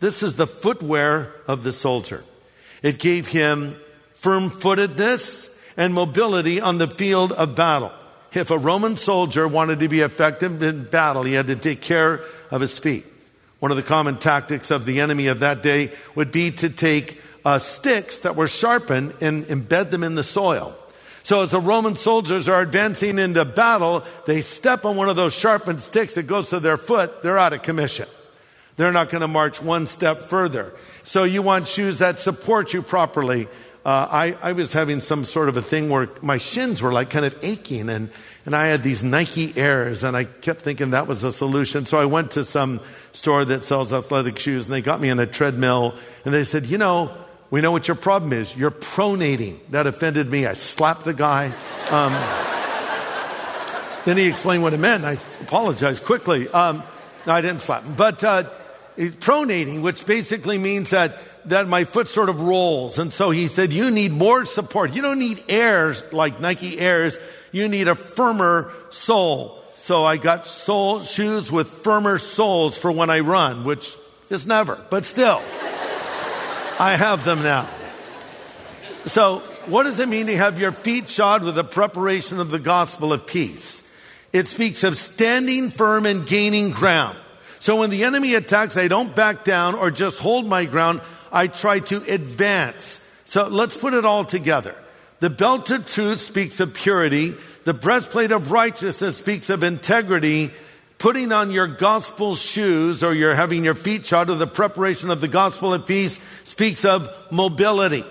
This 0.00 0.22
is 0.22 0.36
the 0.36 0.48
footwear 0.48 1.32
of 1.46 1.62
the 1.62 1.72
soldier. 1.72 2.24
It 2.82 2.98
gave 2.98 3.28
him 3.28 3.76
firm 4.14 4.50
footedness 4.50 5.56
and 5.76 5.94
mobility 5.94 6.60
on 6.60 6.78
the 6.78 6.88
field 6.88 7.30
of 7.32 7.54
battle. 7.54 7.92
If 8.34 8.50
a 8.50 8.58
Roman 8.58 8.96
soldier 8.96 9.46
wanted 9.46 9.80
to 9.80 9.88
be 9.88 10.00
effective 10.00 10.62
in 10.62 10.84
battle, 10.84 11.22
he 11.22 11.34
had 11.34 11.46
to 11.46 11.56
take 11.56 11.80
care 11.80 12.20
of 12.50 12.60
his 12.60 12.78
feet. 12.78 13.06
One 13.60 13.70
of 13.70 13.76
the 13.76 13.82
common 13.84 14.16
tactics 14.16 14.72
of 14.72 14.84
the 14.84 15.00
enemy 15.00 15.28
of 15.28 15.40
that 15.40 15.62
day 15.62 15.92
would 16.16 16.32
be 16.32 16.50
to 16.50 16.68
take 16.68 17.20
uh, 17.44 17.58
sticks 17.60 18.20
that 18.20 18.34
were 18.34 18.48
sharpened 18.48 19.14
and 19.20 19.44
embed 19.44 19.90
them 19.90 20.02
in 20.02 20.16
the 20.16 20.24
soil. 20.24 20.76
So 21.22 21.42
as 21.42 21.50
the 21.50 21.60
Roman 21.60 21.94
soldiers 21.94 22.48
are 22.48 22.60
advancing 22.60 23.18
into 23.18 23.44
battle, 23.44 24.02
they 24.26 24.40
step 24.40 24.84
on 24.84 24.96
one 24.96 25.08
of 25.08 25.16
those 25.16 25.34
sharpened 25.34 25.82
sticks 25.82 26.14
that 26.14 26.24
goes 26.24 26.50
to 26.50 26.60
their 26.60 26.76
foot, 26.76 27.22
they're 27.22 27.38
out 27.38 27.52
of 27.52 27.62
commission. 27.62 28.06
They're 28.76 28.92
not 28.92 29.10
going 29.10 29.20
to 29.20 29.28
march 29.28 29.62
one 29.62 29.86
step 29.86 30.28
further. 30.28 30.72
So 31.04 31.24
you 31.24 31.42
want 31.42 31.68
shoes 31.68 31.98
that 31.98 32.18
support 32.18 32.72
you 32.72 32.82
properly 32.82 33.48
uh, 33.84 34.06
I, 34.08 34.36
I 34.50 34.52
was 34.52 34.72
having 34.72 35.00
some 35.00 35.24
sort 35.24 35.48
of 35.48 35.56
a 35.56 35.62
thing 35.62 35.90
where 35.90 36.08
my 36.20 36.38
shins 36.38 36.80
were 36.80 36.92
like 36.92 37.10
kind 37.10 37.24
of 37.24 37.36
aching 37.42 37.88
and, 37.88 38.10
and 38.46 38.54
I 38.54 38.66
had 38.66 38.84
these 38.84 39.02
Nike 39.02 39.52
Airs 39.56 40.04
and 40.04 40.16
I 40.16 40.24
kept 40.24 40.62
thinking 40.62 40.90
that 40.90 41.08
was 41.08 41.24
a 41.24 41.32
solution. 41.32 41.84
So 41.84 41.98
I 41.98 42.04
went 42.04 42.32
to 42.32 42.44
some 42.44 42.80
store 43.10 43.44
that 43.44 43.64
sells 43.64 43.92
athletic 43.92 44.38
shoes 44.38 44.66
and 44.66 44.74
they 44.74 44.82
got 44.82 45.00
me 45.00 45.10
on 45.10 45.18
a 45.18 45.26
treadmill 45.26 45.96
and 46.24 46.32
they 46.32 46.44
said, 46.44 46.66
you 46.66 46.78
know, 46.78 47.12
we 47.52 47.60
know 47.60 47.70
what 47.70 47.86
your 47.86 47.96
problem 47.96 48.32
is. 48.32 48.56
You're 48.56 48.70
pronating. 48.70 49.58
That 49.70 49.86
offended 49.86 50.26
me. 50.26 50.46
I 50.46 50.54
slapped 50.54 51.04
the 51.04 51.12
guy. 51.12 51.52
Um, 51.90 52.12
then 54.06 54.16
he 54.16 54.26
explained 54.26 54.62
what 54.62 54.72
it 54.72 54.78
meant. 54.78 55.04
I 55.04 55.18
apologized 55.42 56.02
quickly. 56.02 56.48
Um, 56.48 56.82
no, 57.26 57.32
I 57.34 57.42
didn't 57.42 57.60
slap 57.60 57.84
him. 57.84 57.92
But 57.94 58.24
uh, 58.24 58.44
pronating, 58.96 59.82
which 59.82 60.06
basically 60.06 60.56
means 60.56 60.90
that 60.90 61.18
that 61.44 61.68
my 61.68 61.84
foot 61.84 62.08
sort 62.08 62.30
of 62.30 62.40
rolls. 62.40 62.98
And 62.98 63.12
so 63.12 63.30
he 63.30 63.48
said, 63.48 63.70
you 63.70 63.90
need 63.90 64.12
more 64.12 64.46
support. 64.46 64.94
You 64.94 65.02
don't 65.02 65.18
need 65.18 65.42
airs 65.46 66.10
like 66.10 66.40
Nike 66.40 66.78
Airs. 66.78 67.18
You 67.50 67.68
need 67.68 67.86
a 67.86 67.94
firmer 67.94 68.72
sole. 68.88 69.62
So 69.74 70.04
I 70.04 70.16
got 70.16 70.46
sole 70.46 71.00
shoes 71.00 71.52
with 71.52 71.68
firmer 71.68 72.18
soles 72.18 72.78
for 72.78 72.90
when 72.90 73.10
I 73.10 73.20
run, 73.20 73.64
which 73.64 73.94
is 74.30 74.46
never, 74.46 74.80
but 74.88 75.04
still, 75.04 75.42
I 76.78 76.96
have 76.96 77.24
them 77.24 77.42
now. 77.42 77.68
So 79.04 79.40
what 79.66 79.84
does 79.84 80.00
it 80.00 80.08
mean 80.08 80.26
to 80.26 80.36
have 80.36 80.58
your 80.58 80.72
feet 80.72 81.08
shod 81.08 81.42
with 81.42 81.54
the 81.54 81.64
preparation 81.64 82.40
of 82.40 82.50
the 82.50 82.58
gospel 82.58 83.12
of 83.12 83.26
peace? 83.26 83.88
It 84.32 84.48
speaks 84.48 84.82
of 84.82 84.96
standing 84.96 85.70
firm 85.70 86.06
and 86.06 86.26
gaining 86.26 86.70
ground. 86.70 87.18
So 87.60 87.78
when 87.80 87.90
the 87.90 88.04
enemy 88.04 88.34
attacks, 88.34 88.76
I 88.76 88.88
don't 88.88 89.14
back 89.14 89.44
down 89.44 89.74
or 89.74 89.90
just 89.90 90.18
hold 90.18 90.46
my 90.46 90.64
ground. 90.64 91.00
I 91.30 91.46
try 91.46 91.78
to 91.78 92.02
advance. 92.12 93.00
So 93.24 93.46
let's 93.46 93.76
put 93.76 93.94
it 93.94 94.04
all 94.04 94.24
together. 94.24 94.74
The 95.20 95.30
belt 95.30 95.70
of 95.70 95.86
truth 95.86 96.18
speaks 96.18 96.58
of 96.58 96.74
purity. 96.74 97.34
The 97.64 97.74
breastplate 97.74 98.32
of 98.32 98.50
righteousness 98.50 99.16
speaks 99.16 99.48
of 99.48 99.62
integrity. 99.62 100.50
Putting 101.02 101.32
on 101.32 101.50
your 101.50 101.66
gospel 101.66 102.36
shoes 102.36 103.02
or 103.02 103.12
you're 103.12 103.34
having 103.34 103.64
your 103.64 103.74
feet 103.74 104.06
shod 104.06 104.28
with 104.28 104.38
the 104.38 104.46
preparation 104.46 105.10
of 105.10 105.20
the 105.20 105.26
gospel 105.26 105.74
of 105.74 105.84
peace 105.84 106.20
speaks 106.44 106.84
of 106.84 107.10
mobility. 107.32 108.04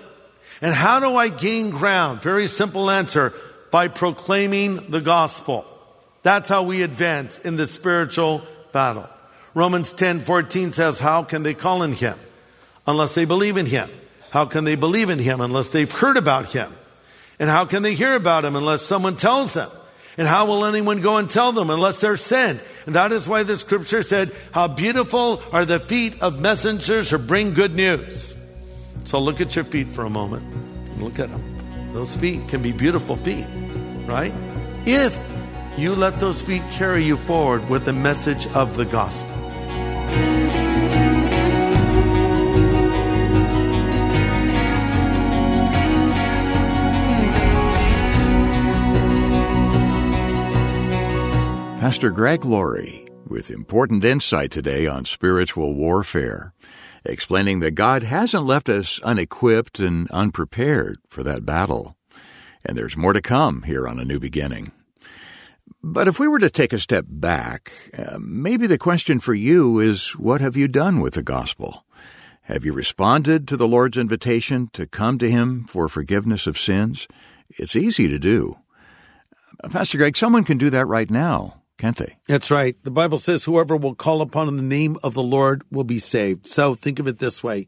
And 0.60 0.74
how 0.74 1.00
do 1.00 1.16
I 1.16 1.30
gain 1.30 1.70
ground? 1.70 2.20
Very 2.20 2.48
simple 2.48 2.90
answer 2.90 3.32
by 3.70 3.88
proclaiming 3.88 4.90
the 4.90 5.00
gospel. 5.00 5.64
That's 6.22 6.50
how 6.50 6.64
we 6.64 6.82
advance 6.82 7.38
in 7.38 7.56
the 7.56 7.64
spiritual 7.64 8.42
battle. 8.72 9.08
Romans 9.54 9.94
10 9.94 10.20
14 10.20 10.74
says, 10.74 11.00
How 11.00 11.22
can 11.22 11.44
they 11.44 11.54
call 11.54 11.82
in 11.84 11.94
him 11.94 12.18
unless 12.86 13.14
they 13.14 13.24
believe 13.24 13.56
in 13.56 13.64
him? 13.64 13.88
How 14.32 14.44
can 14.44 14.64
they 14.64 14.74
believe 14.74 15.08
in 15.08 15.18
him 15.18 15.40
unless 15.40 15.72
they've 15.72 15.90
heard 15.90 16.18
about 16.18 16.52
him? 16.52 16.70
And 17.38 17.48
how 17.48 17.64
can 17.64 17.82
they 17.82 17.94
hear 17.94 18.14
about 18.16 18.44
him 18.44 18.54
unless 18.54 18.82
someone 18.82 19.16
tells 19.16 19.54
them? 19.54 19.70
And 20.18 20.28
how 20.28 20.46
will 20.46 20.64
anyone 20.66 21.00
go 21.00 21.16
and 21.16 21.28
tell 21.28 21.52
them 21.52 21.70
unless 21.70 22.00
they're 22.00 22.18
sent? 22.18 22.62
And 22.86 22.94
that 22.94 23.12
is 23.12 23.28
why 23.28 23.44
the 23.44 23.56
scripture 23.56 24.02
said, 24.02 24.32
How 24.52 24.68
beautiful 24.68 25.42
are 25.52 25.64
the 25.64 25.80
feet 25.80 26.20
of 26.22 26.40
messengers 26.40 27.10
who 27.10 27.18
bring 27.18 27.54
good 27.54 27.74
news. 27.74 28.34
So 29.04 29.18
look 29.18 29.40
at 29.40 29.56
your 29.56 29.64
feet 29.64 29.88
for 29.88 30.04
a 30.04 30.10
moment. 30.10 30.44
Look 30.98 31.18
at 31.18 31.30
them. 31.30 31.92
Those 31.94 32.14
feet 32.16 32.46
can 32.48 32.62
be 32.62 32.72
beautiful 32.72 33.16
feet, 33.16 33.46
right? 34.06 34.32
If 34.86 35.18
you 35.78 35.94
let 35.94 36.20
those 36.20 36.42
feet 36.42 36.62
carry 36.70 37.04
you 37.04 37.16
forward 37.16 37.68
with 37.70 37.84
the 37.84 37.92
message 37.92 38.46
of 38.48 38.76
the 38.76 38.84
gospel. 38.84 39.31
Pastor 51.82 52.12
Greg 52.12 52.44
Laurie 52.44 53.08
with 53.26 53.50
important 53.50 54.04
insight 54.04 54.52
today 54.52 54.86
on 54.86 55.04
spiritual 55.04 55.74
warfare, 55.74 56.54
explaining 57.04 57.58
that 57.58 57.72
God 57.72 58.04
hasn't 58.04 58.46
left 58.46 58.68
us 58.68 59.00
unequipped 59.02 59.80
and 59.80 60.08
unprepared 60.12 61.00
for 61.08 61.24
that 61.24 61.44
battle. 61.44 61.96
And 62.64 62.78
there's 62.78 62.96
more 62.96 63.12
to 63.12 63.20
come 63.20 63.64
here 63.64 63.88
on 63.88 63.98
A 63.98 64.04
New 64.04 64.20
Beginning. 64.20 64.70
But 65.82 66.06
if 66.06 66.20
we 66.20 66.28
were 66.28 66.38
to 66.38 66.50
take 66.50 66.72
a 66.72 66.78
step 66.78 67.04
back, 67.08 67.72
uh, 67.98 68.16
maybe 68.20 68.68
the 68.68 68.78
question 68.78 69.18
for 69.18 69.34
you 69.34 69.80
is 69.80 70.10
what 70.10 70.40
have 70.40 70.56
you 70.56 70.68
done 70.68 71.00
with 71.00 71.14
the 71.14 71.22
gospel? 71.24 71.84
Have 72.42 72.64
you 72.64 72.72
responded 72.72 73.48
to 73.48 73.56
the 73.56 73.66
Lord's 73.66 73.98
invitation 73.98 74.70
to 74.74 74.86
come 74.86 75.18
to 75.18 75.28
Him 75.28 75.64
for 75.64 75.88
forgiveness 75.88 76.46
of 76.46 76.60
sins? 76.60 77.08
It's 77.50 77.74
easy 77.74 78.06
to 78.06 78.20
do. 78.20 78.60
Uh, 79.64 79.68
Pastor 79.68 79.98
Greg, 79.98 80.16
someone 80.16 80.44
can 80.44 80.58
do 80.58 80.70
that 80.70 80.86
right 80.86 81.10
now, 81.10 81.61
can't 81.82 81.96
they? 81.96 82.14
That's 82.28 82.52
right. 82.52 82.76
The 82.84 82.92
Bible 82.92 83.18
says 83.18 83.44
whoever 83.44 83.76
will 83.76 83.96
call 83.96 84.20
upon 84.20 84.54
the 84.54 84.62
name 84.62 84.98
of 85.02 85.14
the 85.14 85.22
Lord 85.22 85.64
will 85.68 85.82
be 85.82 85.98
saved. 85.98 86.46
So 86.46 86.76
think 86.76 87.00
of 87.00 87.08
it 87.08 87.18
this 87.18 87.42
way. 87.42 87.66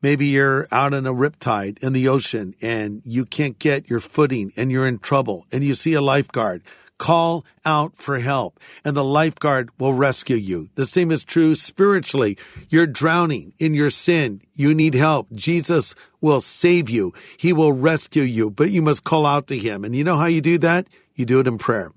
Maybe 0.00 0.28
you're 0.28 0.66
out 0.72 0.94
in 0.94 1.06
a 1.06 1.12
riptide 1.12 1.76
in 1.82 1.92
the 1.92 2.08
ocean 2.08 2.54
and 2.62 3.02
you 3.04 3.26
can't 3.26 3.58
get 3.58 3.90
your 3.90 4.00
footing 4.00 4.50
and 4.56 4.72
you're 4.72 4.86
in 4.86 4.98
trouble 4.98 5.44
and 5.52 5.62
you 5.62 5.74
see 5.74 5.92
a 5.92 6.00
lifeguard. 6.00 6.62
Call 6.96 7.44
out 7.66 7.98
for 7.98 8.18
help 8.18 8.58
and 8.82 8.96
the 8.96 9.04
lifeguard 9.04 9.68
will 9.78 9.92
rescue 9.92 10.36
you. 10.36 10.70
The 10.74 10.86
same 10.86 11.10
is 11.10 11.22
true 11.22 11.54
spiritually. 11.54 12.38
You're 12.70 12.86
drowning 12.86 13.52
in 13.58 13.74
your 13.74 13.90
sin. 13.90 14.40
You 14.54 14.72
need 14.72 14.94
help. 14.94 15.30
Jesus 15.34 15.94
will 16.22 16.40
save 16.40 16.88
you. 16.88 17.12
He 17.36 17.52
will 17.52 17.74
rescue 17.74 18.22
you, 18.22 18.50
but 18.50 18.70
you 18.70 18.80
must 18.80 19.04
call 19.04 19.26
out 19.26 19.48
to 19.48 19.58
him. 19.58 19.84
And 19.84 19.94
you 19.94 20.02
know 20.02 20.16
how 20.16 20.28
you 20.28 20.40
do 20.40 20.56
that? 20.58 20.86
You 21.14 21.26
do 21.26 21.40
it 21.40 21.46
in 21.46 21.58
prayer. 21.58 21.92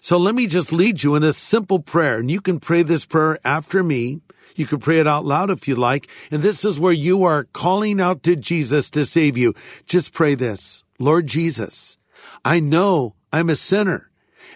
So 0.00 0.16
let 0.16 0.34
me 0.34 0.46
just 0.46 0.72
lead 0.72 1.02
you 1.02 1.14
in 1.14 1.22
a 1.22 1.32
simple 1.32 1.78
prayer 1.78 2.18
and 2.18 2.30
you 2.30 2.40
can 2.40 2.60
pray 2.60 2.82
this 2.82 3.04
prayer 3.04 3.38
after 3.44 3.82
me. 3.82 4.20
You 4.56 4.66
can 4.66 4.78
pray 4.78 4.98
it 4.98 5.06
out 5.06 5.24
loud 5.24 5.50
if 5.50 5.68
you 5.68 5.76
like. 5.76 6.08
And 6.30 6.42
this 6.42 6.64
is 6.64 6.80
where 6.80 6.92
you 6.92 7.24
are 7.24 7.44
calling 7.44 8.00
out 8.00 8.22
to 8.24 8.36
Jesus 8.36 8.90
to 8.90 9.04
save 9.04 9.36
you. 9.36 9.54
Just 9.86 10.12
pray 10.12 10.34
this. 10.34 10.84
Lord 10.98 11.26
Jesus, 11.26 11.96
I 12.44 12.60
know 12.60 13.14
I'm 13.32 13.50
a 13.50 13.56
sinner 13.56 14.10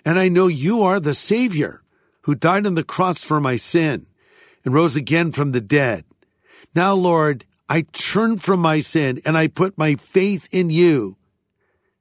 and 0.04 0.18
I 0.18 0.28
know 0.28 0.46
you 0.46 0.82
are 0.82 1.00
the 1.00 1.14
Savior 1.14 1.82
who 2.22 2.34
died 2.34 2.66
on 2.66 2.74
the 2.74 2.84
cross 2.84 3.22
for 3.22 3.40
my 3.40 3.56
sin 3.56 4.06
and 4.64 4.74
rose 4.74 4.96
again 4.96 5.32
from 5.32 5.52
the 5.52 5.60
dead. 5.60 6.04
Now, 6.74 6.94
Lord, 6.94 7.44
I 7.68 7.82
turn 7.92 8.38
from 8.38 8.60
my 8.60 8.80
sin 8.80 9.20
and 9.24 9.36
I 9.38 9.46
put 9.46 9.78
my 9.78 9.94
faith 9.94 10.48
in 10.52 10.70
you. 10.70 11.16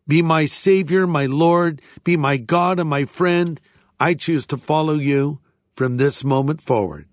Be 0.08 0.22
my 0.22 0.46
Savior, 0.46 1.08
my 1.08 1.26
Lord, 1.26 1.82
be 2.04 2.18
my 2.18 2.38
God 2.38 2.80
and 2.80 2.90
my 2.90 3.06
friend. 3.06 3.60
I 4.00 4.14
choose 4.14 4.46
to 4.48 4.58
follow 4.58 4.96
you 4.96 5.40
from 5.70 5.98
this 5.98 6.24
moment 6.24 6.62
forward. 6.62 7.08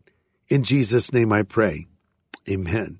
In 0.48 0.64
Jesus' 0.64 1.12
name 1.12 1.32
I 1.32 1.42
pray. 1.42 1.86
Amen. 2.48 2.98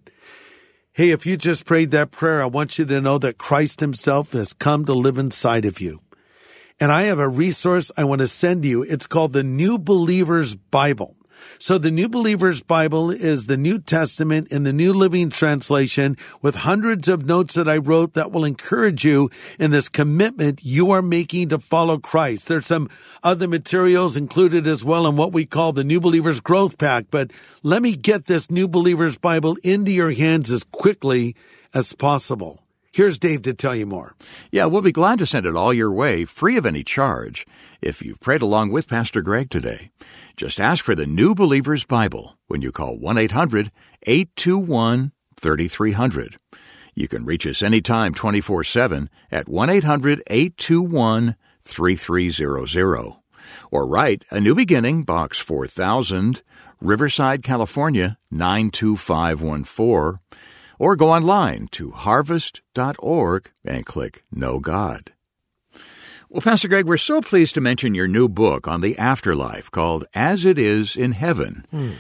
Hey, 0.92 1.11
if 1.11 1.26
you 1.26 1.37
just 1.37 1.64
prayed 1.64 1.90
that 1.90 2.11
prayer, 2.11 2.42
I 2.42 2.46
want 2.46 2.79
you 2.79 2.85
to 2.85 3.00
know 3.00 3.18
that 3.18 3.38
Christ 3.38 3.81
Himself 3.81 4.33
has 4.33 4.53
come 4.53 4.85
to 4.85 4.92
live 4.92 5.18
inside 5.18 5.64
of 5.64 5.81
you. 5.81 6.00
And 6.79 6.92
I 6.92 7.03
have 7.03 7.18
a 7.18 7.29
resource 7.29 7.90
I 7.96 8.05
want 8.05 8.20
to 8.20 8.26
send 8.26 8.64
you. 8.64 8.83
It's 8.83 9.07
called 9.07 9.33
the 9.33 9.42
New 9.42 9.79
Believer's 9.79 10.55
Bible. 10.55 11.16
So 11.59 11.79
the 11.79 11.90
New 11.90 12.09
Believer's 12.09 12.62
Bible 12.62 13.11
is 13.11 13.46
the 13.46 13.57
New 13.57 13.79
Testament 13.79 14.48
in 14.50 14.62
the 14.62 14.72
New 14.72 14.92
Living 14.92 15.31
Translation 15.31 16.16
with 16.42 16.55
hundreds 16.55 17.09
of 17.09 17.26
notes 17.26 17.55
that 17.55 17.68
I 17.68 17.76
wrote 17.76 18.14
that 18.14 18.33
will 18.33 18.44
encourage 18.44 19.05
you 19.05 19.31
in 19.59 19.70
this 19.70 19.88
commitment 19.88 20.61
you 20.62 20.90
are 20.90 21.03
making 21.03 21.50
to 21.50 21.59
follow 21.59 21.98
Christ. 21.98 22.48
There's 22.48 22.66
some 22.66 22.88
other 23.22 23.48
materials 23.48 24.16
included 24.16 24.66
as 24.66 24.85
well 24.85 25.07
in 25.07 25.16
what 25.16 25.33
we 25.33 25.46
call 25.46 25.72
the 25.72 25.85
New 25.85 26.00
Believer's 26.00 26.40
Growth 26.40 26.79
Pack, 26.79 27.07
but 27.11 27.31
let 27.62 27.83
me 27.83 27.96
get 27.96 28.26
this 28.26 28.50
New 28.50 28.68
Believer's 28.68 29.18
Bible 29.18 29.57
into 29.62 29.92
your 29.92 30.12
hands 30.12 30.50
as 30.50 30.64
quickly 30.64 31.37
as 31.74 31.92
possible. 31.92 32.64
Here's 32.92 33.20
Dave 33.20 33.42
to 33.42 33.55
tell 33.55 33.76
you 33.76 33.87
more. 33.87 34.16
Yeah, 34.50 34.64
we'll 34.64 34.83
be 34.83 34.90
glad 34.90 35.20
to 35.20 35.26
send 35.26 35.46
it 35.46 35.55
all 35.55 35.72
your 35.72 35.92
way, 35.92 36.24
free 36.24 36.57
of 36.57 36.66
any 36.66 36.83
charge, 36.83 37.46
if 37.83 38.03
you've 38.03 38.21
prayed 38.21 38.43
along 38.43 38.71
with 38.71 38.88
Pastor 38.88 39.23
Greg 39.23 39.51
today. 39.51 39.90
Just 40.37 40.61
ask 40.61 40.85
for 40.85 40.95
the 40.95 41.07
New 41.07 41.35
Believer's 41.35 41.85
Bible 41.85 42.38
when 42.47 42.62
you 42.62 42.73
call 42.73 42.99
1 42.99 43.19
800 43.19 43.71
821 44.03 45.12
3300. 45.37 46.37
You 46.95 47.09
can 47.09 47.25
reach 47.25 47.47
us 47.47 47.62
anytime 47.62 48.14
24 48.14 48.64
7 48.64 49.11
at 49.31 49.49
1 49.49 49.71
800 49.71 50.23
821 50.27 51.37
3300. 51.62 53.16
Or 53.71 53.87
write 53.87 54.25
A 54.31 54.40
New 54.40 54.55
Beginning, 54.55 55.03
Box 55.03 55.38
4000, 55.38 56.43
Riverside, 56.81 57.43
California 57.43 58.16
92514 58.31 60.21
or 60.81 60.97
go 60.97 61.12
online 61.12 61.69
to 61.69 61.90
harvest.org 61.90 63.51
and 63.64 63.85
click 63.85 64.25
Know 64.33 64.59
God. 64.59 65.12
Well, 66.33 66.43
Pastor 66.43 66.69
Greg, 66.69 66.87
we're 66.87 66.97
so 66.97 67.21
pleased 67.21 67.55
to 67.55 67.61
mention 67.61 67.93
your 67.93 68.07
new 68.07 68.29
book 68.29 68.69
on 68.69 68.83
the 68.83 68.97
afterlife 68.99 69.69
called 69.69 70.05
As 70.14 70.45
It 70.45 70.61
Is 70.61 70.95
in 70.95 71.11
Heaven. 71.11 71.66
Hmm. 71.73 71.90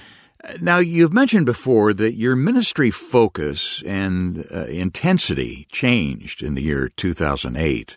Now, 0.60 0.78
you've 0.78 1.12
mentioned 1.12 1.46
before 1.46 1.92
that 1.94 2.14
your 2.14 2.36
ministry 2.36 2.92
focus 2.92 3.82
and 3.84 4.46
uh, 4.54 4.66
intensity 4.66 5.66
changed 5.72 6.44
in 6.44 6.54
the 6.54 6.62
year 6.62 6.88
2008. 6.88 7.96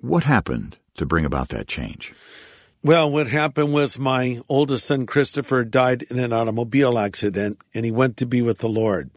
What 0.00 0.24
happened 0.24 0.78
to 0.96 1.04
bring 1.04 1.26
about 1.26 1.50
that 1.50 1.68
change? 1.68 2.14
Well, 2.82 3.10
what 3.10 3.26
happened 3.26 3.74
was 3.74 3.98
my 3.98 4.40
oldest 4.48 4.86
son, 4.86 5.04
Christopher, 5.04 5.64
died 5.64 6.04
in 6.04 6.18
an 6.18 6.32
automobile 6.32 6.98
accident 6.98 7.58
and 7.74 7.84
he 7.84 7.90
went 7.90 8.16
to 8.16 8.26
be 8.26 8.40
with 8.40 8.60
the 8.60 8.70
Lord. 8.70 9.10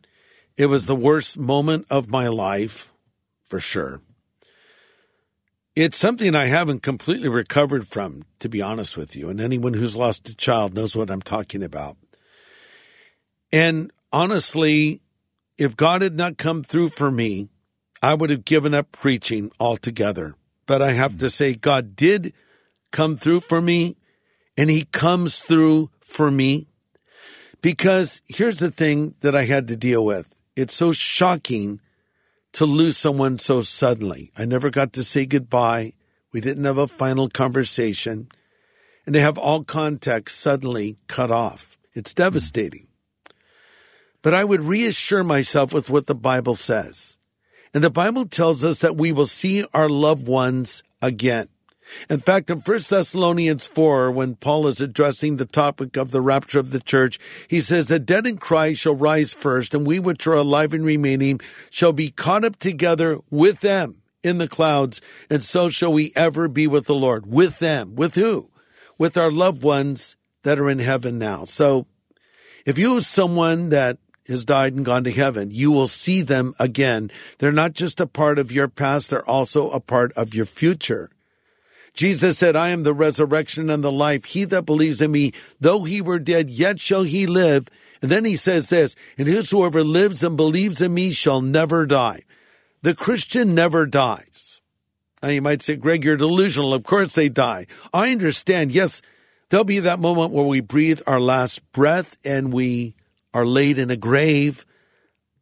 It 0.58 0.66
was 0.66 0.86
the 0.86 0.98
worst 0.98 1.38
moment 1.38 1.86
of 1.90 2.10
my 2.10 2.28
life, 2.28 2.92
for 3.50 3.62
sure. 3.62 4.02
It's 5.80 5.98
something 5.98 6.36
I 6.36 6.48
haven't 6.48 6.84
completely 6.84 7.30
recovered 7.30 7.88
from, 7.88 8.26
to 8.40 8.50
be 8.50 8.62
honest 8.62 8.98
with 8.98 9.16
you. 9.16 9.30
And 9.30 9.40
anyone 9.40 9.76
who's 9.76 9.96
lost 9.96 10.28
a 10.28 10.36
child 10.36 10.74
knows 10.74 10.94
what 10.94 11.10
I'm 11.10 11.22
talking 11.22 11.64
about. 11.64 11.96
And 13.54 13.90
honestly, 14.12 15.00
if 15.58 15.78
God 15.78 16.02
had 16.02 16.18
not 16.18 16.38
come 16.38 16.64
through 16.64 16.90
for 16.90 17.10
me, 17.10 17.48
I 18.04 18.14
would 18.14 18.30
have 18.30 18.44
given 18.44 18.74
up 18.74 18.92
preaching 18.92 19.54
altogether. 19.58 20.36
But 20.66 20.82
I 20.82 20.92
have 20.92 21.12
to 21.12 21.28
mm-hmm. 21.28 21.28
say, 21.28 21.56
God 21.56 21.96
did 21.96 22.34
come 22.92 23.16
through 23.16 23.40
for 23.40 23.62
me, 23.62 23.96
and 24.58 24.70
He 24.70 24.84
comes 24.84 25.40
through 25.40 25.92
for 26.02 26.30
me. 26.30 26.68
Because 27.62 28.22
here's 28.28 28.60
the 28.60 28.70
thing 28.70 29.16
that 29.22 29.34
I 29.34 29.46
had 29.46 29.70
to 29.70 29.78
deal 29.78 30.04
with 30.04 30.36
it's 30.58 30.74
so 30.74 30.92
shocking 30.92 31.80
to 32.54 32.66
lose 32.66 32.98
someone 32.98 33.38
so 33.40 33.62
suddenly. 33.62 34.32
I 34.38 34.46
never 34.46 34.70
got 34.70 34.94
to 34.94 35.04
say 35.04 35.26
goodbye. 35.26 35.94
We 36.32 36.42
didn't 36.42 36.66
have 36.66 36.78
a 36.78 36.88
final 36.88 37.30
conversation. 37.30 38.30
And 39.06 39.14
to 39.14 39.22
have 39.22 39.38
all 39.38 39.64
contact 39.64 40.32
suddenly 40.32 40.98
cut 41.08 41.32
off. 41.32 41.78
It's 41.94 42.14
devastating. 42.14 42.88
But 44.22 44.34
I 44.34 44.44
would 44.44 44.64
reassure 44.64 45.24
myself 45.24 45.74
with 45.74 45.90
what 45.90 46.08
the 46.08 46.16
Bible 46.16 46.56
says. 46.56 47.18
And 47.74 47.84
the 47.84 47.90
Bible 47.90 48.26
tells 48.26 48.64
us 48.64 48.80
that 48.82 48.98
we 48.98 49.12
will 49.12 49.28
see 49.28 49.64
our 49.74 49.90
loved 49.90 50.28
ones 50.28 50.84
again. 51.02 51.50
In 52.10 52.20
fact, 52.20 52.50
in 52.50 52.60
1 52.60 52.80
Thessalonians 52.90 53.68
4, 53.68 54.12
when 54.12 54.36
Paul 54.36 54.68
is 54.68 54.82
addressing 54.82 55.38
the 55.38 55.46
topic 55.46 55.98
of 55.98 56.12
the 56.12 56.22
rapture 56.22 56.60
of 56.60 56.72
the 56.72 56.80
church, 56.80 57.20
he 57.48 57.62
says, 57.62 57.88
The 57.88 58.00
dead 58.00 58.28
in 58.28 58.38
Christ 58.38 58.82
shall 58.82 58.96
rise 58.96 59.34
first, 59.34 59.74
and 59.74 59.86
we 59.86 60.00
which 60.00 60.28
are 60.28 60.34
alive 60.34 60.74
and 60.74 60.86
remaining 60.86 61.40
shall 61.70 61.94
be 61.94 62.12
caught 62.12 62.46
up 62.46 62.58
together 62.58 63.20
with 63.30 63.62
them 63.62 64.02
in 64.24 64.38
the 64.38 64.48
clouds, 64.48 65.02
and 65.30 65.44
so 65.44 65.70
shall 65.70 65.94
we 65.94 66.12
ever 66.16 66.48
be 66.48 66.68
with 66.68 66.86
the 66.86 66.96
Lord. 66.96 67.26
With 67.26 67.60
them. 67.60 67.96
With 67.96 68.16
who? 68.16 68.50
With 68.98 69.18
our 69.18 69.32
loved 69.32 69.64
ones 69.64 70.18
that 70.44 70.60
are 70.60 70.70
in 70.70 70.80
heaven 70.80 71.18
now. 71.18 71.46
So 71.46 71.88
if 72.66 72.78
you 72.78 72.96
have 72.96 73.06
someone 73.06 73.70
that 73.70 73.98
has 74.28 74.46
died 74.46 74.74
and 74.74 74.86
gone 74.86 75.04
to 75.06 75.12
heaven, 75.12 75.50
you 75.52 75.72
will 75.72 75.88
see 75.88 76.22
them 76.22 76.54
again. 76.60 77.10
They're 77.40 77.52
not 77.52 77.74
just 77.74 78.00
a 78.00 78.08
part 78.08 78.38
of 78.38 78.52
your 78.52 78.68
past, 78.68 79.10
they're 79.10 79.28
also 79.28 79.70
a 79.72 79.80
part 79.80 80.14
of 80.14 80.34
your 80.34 80.46
future. 80.46 81.10
Jesus 82.00 82.38
said, 82.38 82.56
I 82.56 82.70
am 82.70 82.84
the 82.84 82.94
resurrection 82.94 83.70
and 83.70 83.84
the 83.84 83.92
life. 83.92 84.24
He 84.24 84.46
that 84.46 84.66
believes 84.66 85.02
in 85.02 85.12
me, 85.12 85.34
though 85.60 85.84
he 85.84 86.00
were 86.00 86.18
dead, 86.18 86.50
yet 86.50 86.80
shall 86.80 87.04
he 87.04 87.28
live. 87.28 87.68
And 88.02 88.10
then 88.10 88.24
he 88.24 88.38
says 88.38 88.70
this, 88.70 88.96
and 89.18 89.28
whosoever 89.28 89.84
lives 89.84 90.24
and 90.24 90.38
believes 90.38 90.80
in 90.80 90.94
me 90.94 91.12
shall 91.12 91.42
never 91.42 91.86
die. 91.86 92.22
The 92.84 92.96
Christian 92.96 93.54
never 93.54 93.86
dies. 93.86 94.62
Now 95.22 95.28
you 95.28 95.42
might 95.42 95.62
say, 95.62 95.76
Greg, 95.76 96.06
you're 96.06 96.16
delusional. 96.16 96.74
Of 96.74 96.86
course 96.86 97.16
they 97.16 97.28
die. 97.28 97.68
I 97.94 98.14
understand. 98.14 98.72
Yes, 98.72 99.02
there'll 99.50 99.66
be 99.66 99.80
that 99.80 100.00
moment 100.00 100.32
where 100.32 100.46
we 100.46 100.62
breathe 100.62 101.02
our 101.06 101.20
last 101.20 101.70
breath 101.74 102.16
and 102.24 102.54
we 102.54 102.96
are 103.34 103.46
laid 103.46 103.78
in 103.78 103.92
a 103.92 103.98
grave, 103.98 104.66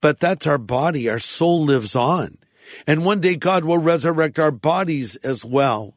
but 0.02 0.20
that's 0.20 0.48
our 0.48 0.58
body. 0.58 1.08
Our 1.08 1.20
soul 1.20 1.63
lives 1.63 1.96
on. 1.96 2.39
And 2.88 3.06
one 3.06 3.20
day 3.20 3.36
God 3.36 3.63
will 3.63 3.78
resurrect 3.78 4.39
our 4.39 4.50
bodies 4.50 5.17
as 5.17 5.46
well. 5.46 5.93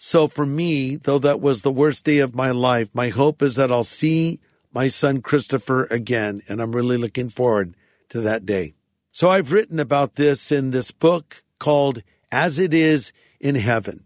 So 0.00 0.28
for 0.28 0.46
me, 0.46 0.94
though 0.94 1.18
that 1.18 1.40
was 1.40 1.62
the 1.62 1.72
worst 1.72 2.04
day 2.04 2.18
of 2.18 2.34
my 2.34 2.52
life, 2.52 2.88
my 2.94 3.08
hope 3.08 3.42
is 3.42 3.56
that 3.56 3.72
I'll 3.72 3.82
see 3.82 4.38
my 4.72 4.86
son 4.86 5.20
Christopher 5.20 5.84
again. 5.90 6.40
And 6.48 6.62
I'm 6.62 6.74
really 6.74 6.96
looking 6.96 7.28
forward 7.28 7.74
to 8.10 8.20
that 8.20 8.46
day. 8.46 8.74
So 9.10 9.28
I've 9.28 9.50
written 9.50 9.80
about 9.80 10.14
this 10.14 10.52
in 10.52 10.70
this 10.70 10.92
book 10.92 11.42
called 11.58 12.04
As 12.30 12.60
It 12.60 12.72
Is 12.72 13.12
in 13.40 13.56
Heaven. 13.56 14.04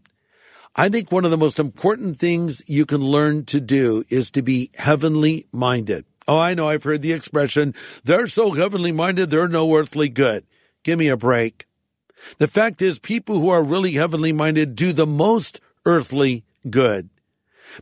I 0.74 0.88
think 0.88 1.12
one 1.12 1.26
of 1.26 1.30
the 1.30 1.36
most 1.36 1.58
important 1.58 2.18
things 2.18 2.62
you 2.66 2.86
can 2.86 3.02
learn 3.02 3.44
to 3.44 3.60
do 3.60 4.04
is 4.08 4.30
to 4.30 4.40
be 4.40 4.70
heavenly 4.76 5.46
minded. 5.52 6.06
Oh, 6.26 6.38
I 6.38 6.54
know 6.54 6.68
I've 6.68 6.84
heard 6.84 7.02
the 7.02 7.12
expression, 7.12 7.74
they're 8.04 8.26
so 8.26 8.52
heavenly 8.52 8.92
minded, 8.92 9.28
they're 9.28 9.48
no 9.48 9.76
earthly 9.76 10.08
good. 10.08 10.46
Give 10.82 10.98
me 10.98 11.08
a 11.08 11.16
break. 11.16 11.66
The 12.38 12.48
fact 12.48 12.80
is, 12.80 12.98
people 12.98 13.38
who 13.38 13.50
are 13.50 13.62
really 13.62 13.92
heavenly 13.92 14.32
minded 14.32 14.74
do 14.74 14.94
the 14.94 15.06
most 15.06 15.60
earthly 15.84 16.44
good. 16.68 17.10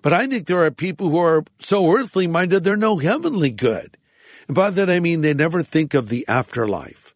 But 0.03 0.13
I 0.13 0.27
think 0.27 0.47
there 0.47 0.65
are 0.65 0.71
people 0.71 1.11
who 1.11 1.19
are 1.19 1.45
so 1.59 1.93
earthly 1.93 2.27
minded, 2.27 2.65
they're 2.65 2.77
no 2.77 2.99
heavenly 2.99 3.51
good. 3.51 3.97
And 4.47 4.55
by 4.55 4.71
that 4.71 4.91
I 4.91 5.01
mean 5.01 5.21
they 5.21 5.35
never 5.35 5.63
think 5.63 5.95
of 5.95 6.09
the 6.09 6.27
afterlife. 6.29 7.15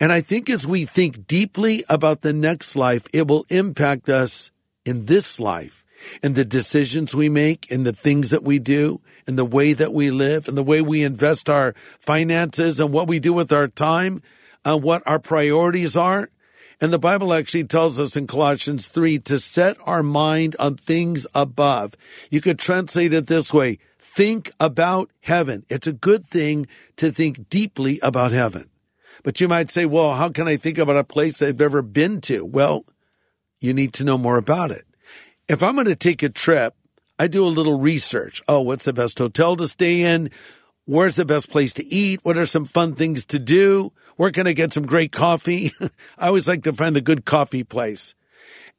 And 0.00 0.12
I 0.12 0.20
think 0.20 0.48
as 0.48 0.66
we 0.66 0.84
think 0.84 1.26
deeply 1.26 1.84
about 1.88 2.20
the 2.20 2.32
next 2.32 2.76
life, 2.76 3.06
it 3.12 3.26
will 3.26 3.46
impact 3.48 4.08
us 4.08 4.52
in 4.84 5.06
this 5.06 5.40
life 5.40 5.84
and 6.22 6.34
the 6.34 6.44
decisions 6.44 7.14
we 7.14 7.28
make 7.28 7.70
and 7.70 7.84
the 7.84 7.92
things 7.92 8.30
that 8.30 8.44
we 8.44 8.60
do 8.60 9.00
and 9.26 9.36
the 9.36 9.44
way 9.44 9.72
that 9.72 9.92
we 9.92 10.10
live 10.10 10.46
and 10.46 10.56
the 10.56 10.62
way 10.62 10.80
we 10.80 11.02
invest 11.02 11.50
our 11.50 11.74
finances 11.98 12.78
and 12.78 12.92
what 12.92 13.08
we 13.08 13.18
do 13.18 13.32
with 13.32 13.52
our 13.52 13.66
time 13.66 14.22
and 14.64 14.82
what 14.82 15.02
our 15.04 15.18
priorities 15.18 15.96
are. 15.96 16.30
And 16.80 16.92
the 16.92 16.98
Bible 16.98 17.34
actually 17.34 17.64
tells 17.64 17.98
us 17.98 18.16
in 18.16 18.28
Colossians 18.28 18.88
3 18.88 19.18
to 19.20 19.40
set 19.40 19.76
our 19.84 20.02
mind 20.02 20.54
on 20.60 20.76
things 20.76 21.26
above. 21.34 21.94
You 22.30 22.40
could 22.40 22.58
translate 22.58 23.12
it 23.12 23.26
this 23.26 23.52
way. 23.52 23.78
Think 23.98 24.52
about 24.60 25.10
heaven. 25.20 25.64
It's 25.68 25.88
a 25.88 25.92
good 25.92 26.24
thing 26.24 26.66
to 26.96 27.10
think 27.10 27.48
deeply 27.48 27.98
about 28.00 28.30
heaven. 28.30 28.70
But 29.24 29.40
you 29.40 29.48
might 29.48 29.70
say, 29.70 29.86
well, 29.86 30.14
how 30.14 30.28
can 30.28 30.46
I 30.46 30.56
think 30.56 30.78
about 30.78 30.96
a 30.96 31.04
place 31.04 31.42
I've 31.42 31.58
never 31.58 31.82
been 31.82 32.20
to? 32.22 32.44
Well, 32.44 32.84
you 33.60 33.74
need 33.74 33.92
to 33.94 34.04
know 34.04 34.16
more 34.16 34.38
about 34.38 34.70
it. 34.70 34.84
If 35.48 35.62
I'm 35.62 35.74
going 35.74 35.86
to 35.86 35.96
take 35.96 36.22
a 36.22 36.28
trip, 36.28 36.74
I 37.18 37.26
do 37.26 37.44
a 37.44 37.48
little 37.48 37.80
research. 37.80 38.40
Oh, 38.46 38.60
what's 38.60 38.84
the 38.84 38.92
best 38.92 39.18
hotel 39.18 39.56
to 39.56 39.66
stay 39.66 40.02
in? 40.02 40.30
Where's 40.84 41.16
the 41.16 41.24
best 41.24 41.50
place 41.50 41.74
to 41.74 41.86
eat? 41.86 42.20
What 42.22 42.38
are 42.38 42.46
some 42.46 42.64
fun 42.64 42.94
things 42.94 43.26
to 43.26 43.38
do? 43.38 43.92
Where 44.18 44.30
can 44.30 44.48
I 44.48 44.52
get 44.52 44.72
some 44.72 44.84
great 44.84 45.12
coffee? 45.12 45.72
I 46.18 46.26
always 46.26 46.48
like 46.48 46.64
to 46.64 46.72
find 46.72 46.96
the 46.96 47.00
good 47.00 47.24
coffee 47.24 47.62
place. 47.62 48.16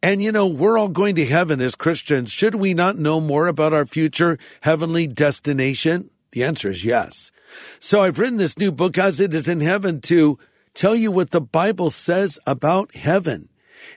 And 0.04 0.22
you 0.22 0.34
know, 0.34 0.46
we're 0.46 0.78
all 0.78 0.90
going 0.90 1.16
to 1.16 1.26
heaven 1.26 1.62
as 1.62 1.76
Christians. 1.76 2.30
Should 2.30 2.56
we 2.56 2.74
not 2.74 2.98
know 2.98 3.22
more 3.22 3.48
about 3.48 3.74
our 3.74 3.86
future 3.86 4.38
heavenly 4.62 5.08
destination? 5.08 6.10
The 6.34 6.44
answer 6.44 6.70
is 6.70 6.84
yes. 6.84 7.32
So 7.80 8.04
I've 8.04 8.20
written 8.20 8.36
this 8.36 8.58
new 8.58 8.70
book, 8.70 8.98
As 8.98 9.22
It 9.22 9.34
Is 9.34 9.48
in 9.48 9.62
Heaven, 9.62 10.02
to 10.02 10.38
tell 10.74 10.94
you 10.94 11.10
what 11.10 11.32
the 11.32 11.40
Bible 11.40 11.90
says 11.90 12.38
about 12.46 12.94
heaven 12.94 13.48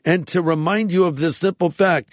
and 0.04 0.28
to 0.28 0.42
remind 0.42 0.92
you 0.92 1.06
of 1.06 1.16
this 1.16 1.38
simple 1.38 1.70
fact. 1.70 2.08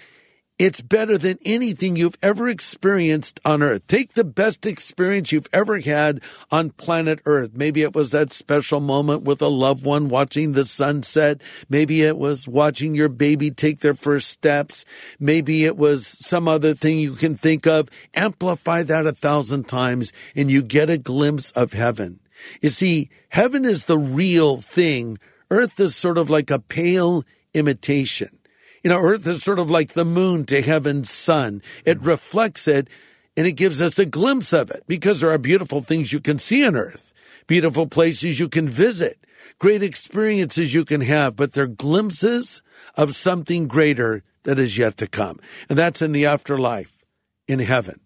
It's 0.60 0.82
better 0.82 1.16
than 1.16 1.38
anything 1.42 1.96
you've 1.96 2.18
ever 2.22 2.46
experienced 2.46 3.40
on 3.46 3.62
earth. 3.62 3.86
Take 3.86 4.12
the 4.12 4.24
best 4.24 4.66
experience 4.66 5.32
you've 5.32 5.48
ever 5.54 5.78
had 5.80 6.22
on 6.50 6.68
planet 6.68 7.18
earth. 7.24 7.52
Maybe 7.54 7.80
it 7.80 7.94
was 7.94 8.10
that 8.10 8.30
special 8.34 8.78
moment 8.78 9.22
with 9.22 9.40
a 9.40 9.48
loved 9.48 9.86
one 9.86 10.10
watching 10.10 10.52
the 10.52 10.66
sunset. 10.66 11.40
Maybe 11.70 12.02
it 12.02 12.18
was 12.18 12.46
watching 12.46 12.94
your 12.94 13.08
baby 13.08 13.50
take 13.50 13.80
their 13.80 13.94
first 13.94 14.28
steps. 14.28 14.84
Maybe 15.18 15.64
it 15.64 15.78
was 15.78 16.06
some 16.06 16.46
other 16.46 16.74
thing 16.74 16.98
you 16.98 17.14
can 17.14 17.36
think 17.36 17.66
of. 17.66 17.88
Amplify 18.12 18.82
that 18.82 19.06
a 19.06 19.12
thousand 19.12 19.66
times 19.66 20.12
and 20.36 20.50
you 20.50 20.62
get 20.62 20.90
a 20.90 20.98
glimpse 20.98 21.52
of 21.52 21.72
heaven. 21.72 22.20
You 22.60 22.68
see, 22.68 23.08
heaven 23.30 23.64
is 23.64 23.86
the 23.86 23.96
real 23.96 24.58
thing. 24.58 25.16
Earth 25.50 25.80
is 25.80 25.96
sort 25.96 26.18
of 26.18 26.28
like 26.28 26.50
a 26.50 26.58
pale 26.58 27.24
imitation. 27.54 28.39
You 28.82 28.90
know, 28.90 29.00
Earth 29.00 29.26
is 29.26 29.42
sort 29.42 29.58
of 29.58 29.70
like 29.70 29.92
the 29.92 30.04
moon 30.04 30.44
to 30.46 30.62
heaven's 30.62 31.10
sun. 31.10 31.62
It 31.84 31.98
mm-hmm. 31.98 32.08
reflects 32.08 32.66
it 32.66 32.88
and 33.36 33.46
it 33.46 33.52
gives 33.52 33.80
us 33.80 33.98
a 33.98 34.06
glimpse 34.06 34.52
of 34.52 34.70
it 34.70 34.82
because 34.86 35.20
there 35.20 35.30
are 35.30 35.38
beautiful 35.38 35.82
things 35.82 36.12
you 36.12 36.20
can 36.20 36.38
see 36.38 36.66
on 36.66 36.76
Earth, 36.76 37.12
beautiful 37.46 37.86
places 37.86 38.38
you 38.38 38.48
can 38.48 38.68
visit, 38.68 39.18
great 39.58 39.82
experiences 39.82 40.74
you 40.74 40.84
can 40.84 41.02
have, 41.02 41.36
but 41.36 41.52
they're 41.52 41.66
glimpses 41.66 42.62
of 42.96 43.16
something 43.16 43.68
greater 43.68 44.22
that 44.44 44.58
is 44.58 44.78
yet 44.78 44.96
to 44.96 45.06
come. 45.06 45.38
And 45.68 45.78
that's 45.78 46.02
in 46.02 46.12
the 46.12 46.26
afterlife 46.26 47.04
in 47.46 47.58
heaven. 47.60 48.00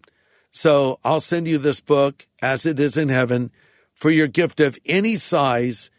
So 0.51 0.99
I'll 1.03 1.21
send 1.21 1.47
you 1.47 1.57
this 1.57 1.81
book 1.81 2.27
as 2.41 2.65
it 2.65 2.79
is 2.79 2.97
in 2.97 3.09
heaven 3.09 3.51
for 3.93 4.09
your 4.09 4.27
gift 4.27 4.59
of 4.59 4.77
any 4.85 5.15
size 5.15 5.89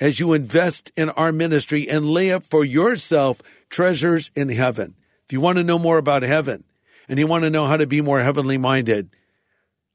as 0.00 0.20
you 0.20 0.32
invest 0.32 0.92
in 0.96 1.10
our 1.10 1.32
ministry 1.32 1.88
and 1.88 2.04
lay 2.04 2.32
up 2.32 2.42
for 2.42 2.64
yourself 2.64 3.40
treasures 3.68 4.30
in 4.34 4.48
heaven. 4.48 4.96
If 5.24 5.32
you 5.32 5.40
want 5.40 5.58
to 5.58 5.64
know 5.64 5.78
more 5.78 5.98
about 5.98 6.22
heaven 6.22 6.64
and 7.08 7.18
you 7.18 7.26
want 7.26 7.44
to 7.44 7.50
know 7.50 7.66
how 7.66 7.76
to 7.76 7.86
be 7.86 8.00
more 8.00 8.20
heavenly 8.20 8.58
minded, 8.58 9.10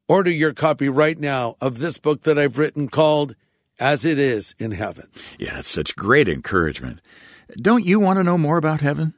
order 0.07 0.31
your 0.31 0.53
copy 0.53 0.89
right 0.89 1.17
now 1.17 1.55
of 1.61 1.79
this 1.79 1.97
book 1.97 2.23
that 2.23 2.39
I've 2.39 2.57
written 2.57 2.87
called 2.87 3.35
As 3.79 4.05
It 4.05 4.17
Is 4.19 4.55
in 4.59 4.71
Heaven. 4.71 5.07
Yeah, 5.37 5.59
it's 5.59 5.69
such 5.69 5.95
great 5.95 6.27
encouragement. 6.27 7.01
Don't 7.57 7.85
you 7.85 7.99
want 7.99 8.17
to 8.17 8.23
know 8.23 8.37
more 8.37 8.57
about 8.57 8.81
heaven? 8.81 9.13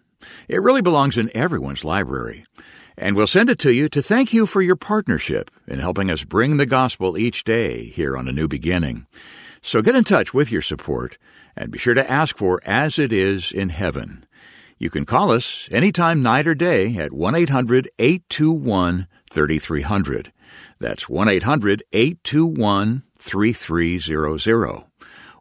It 0.48 0.62
really 0.62 0.82
belongs 0.82 1.18
in 1.18 1.36
everyone's 1.36 1.84
library. 1.84 2.46
And 2.98 3.16
we'll 3.16 3.28
send 3.28 3.50
it 3.50 3.58
to 3.60 3.72
you 3.72 3.90
to 3.90 4.02
thank 4.02 4.34
you 4.34 4.46
for 4.46 4.62
your 4.62 4.76
partnership 4.76 5.50
in 5.68 5.80
helping 5.80 6.12
us 6.12 6.24
bring 6.24 6.58
the 6.58 6.66
gospel 6.66 7.18
each 7.18 7.44
day 7.44 7.86
here 7.86 8.16
on 8.18 8.28
A 8.28 8.32
New 8.32 8.48
Beginning. 8.48 9.08
So 9.62 9.82
get 9.82 9.96
in 9.96 10.04
touch 10.04 10.34
with 10.34 10.52
your 10.52 10.62
support 10.62 11.18
and 11.56 11.72
be 11.72 11.80
sure 11.80 11.94
to 11.94 12.10
ask 12.10 12.38
for 12.38 12.62
As 12.66 13.00
It 13.00 13.14
Is 13.14 13.52
in 13.52 13.70
Heaven. 13.70 14.26
You 14.82 14.90
can 14.90 15.06
call 15.06 15.30
us 15.30 15.70
anytime, 15.72 16.24
night 16.24 16.48
or 16.48 16.56
day, 16.56 16.98
at 16.98 17.14
1 17.14 17.36
800 17.36 17.92
821 18.00 19.08
3300. 19.30 20.34
That's 20.80 21.08
1 21.08 21.30
800 21.30 21.84
821 21.94 23.04
3300. 23.16 24.84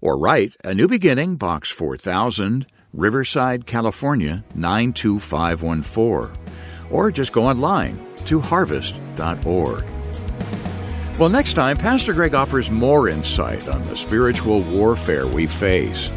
Or 0.02 0.18
write 0.18 0.56
A 0.62 0.74
New 0.74 0.88
Beginning, 0.88 1.36
Box 1.36 1.70
4000, 1.70 2.66
Riverside, 2.92 3.64
California 3.64 4.44
92514. 4.54 6.38
Or 6.90 7.10
just 7.10 7.32
go 7.32 7.46
online 7.46 7.98
to 8.26 8.40
harvest.org. 8.40 9.84
Well, 11.18 11.30
next 11.30 11.54
time, 11.54 11.78
Pastor 11.78 12.12
Greg 12.12 12.34
offers 12.34 12.70
more 12.70 13.08
insight 13.08 13.66
on 13.70 13.86
the 13.86 13.96
spiritual 13.96 14.60
warfare 14.60 15.26
we 15.26 15.46
face 15.46 16.10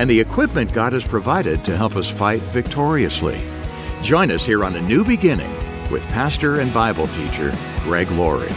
and 0.00 0.08
the 0.08 0.18
equipment 0.18 0.72
God 0.72 0.94
has 0.94 1.04
provided 1.04 1.62
to 1.66 1.76
help 1.76 1.94
us 1.94 2.08
fight 2.08 2.40
victoriously. 2.40 3.38
Join 4.02 4.30
us 4.30 4.46
here 4.46 4.64
on 4.64 4.74
A 4.74 4.80
New 4.80 5.04
Beginning 5.04 5.52
with 5.90 6.02
pastor 6.08 6.60
and 6.60 6.72
Bible 6.72 7.06
teacher 7.08 7.52
Greg 7.82 8.10
Laurie. 8.12 8.46
This 8.48 8.56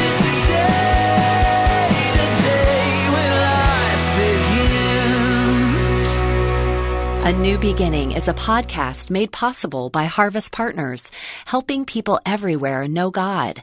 is 0.00 0.16
the 0.24 0.32
day, 0.48 1.84
the 2.16 2.28
day 2.42 3.04
when 3.12 3.32
life 3.52 4.04
begins. 7.20 7.28
A 7.28 7.32
New 7.42 7.58
Beginning 7.58 8.12
is 8.12 8.26
a 8.26 8.32
podcast 8.32 9.10
made 9.10 9.30
possible 9.30 9.90
by 9.90 10.04
Harvest 10.04 10.52
Partners, 10.52 11.10
helping 11.44 11.84
people 11.84 12.18
everywhere 12.24 12.88
know 12.88 13.10
God. 13.10 13.62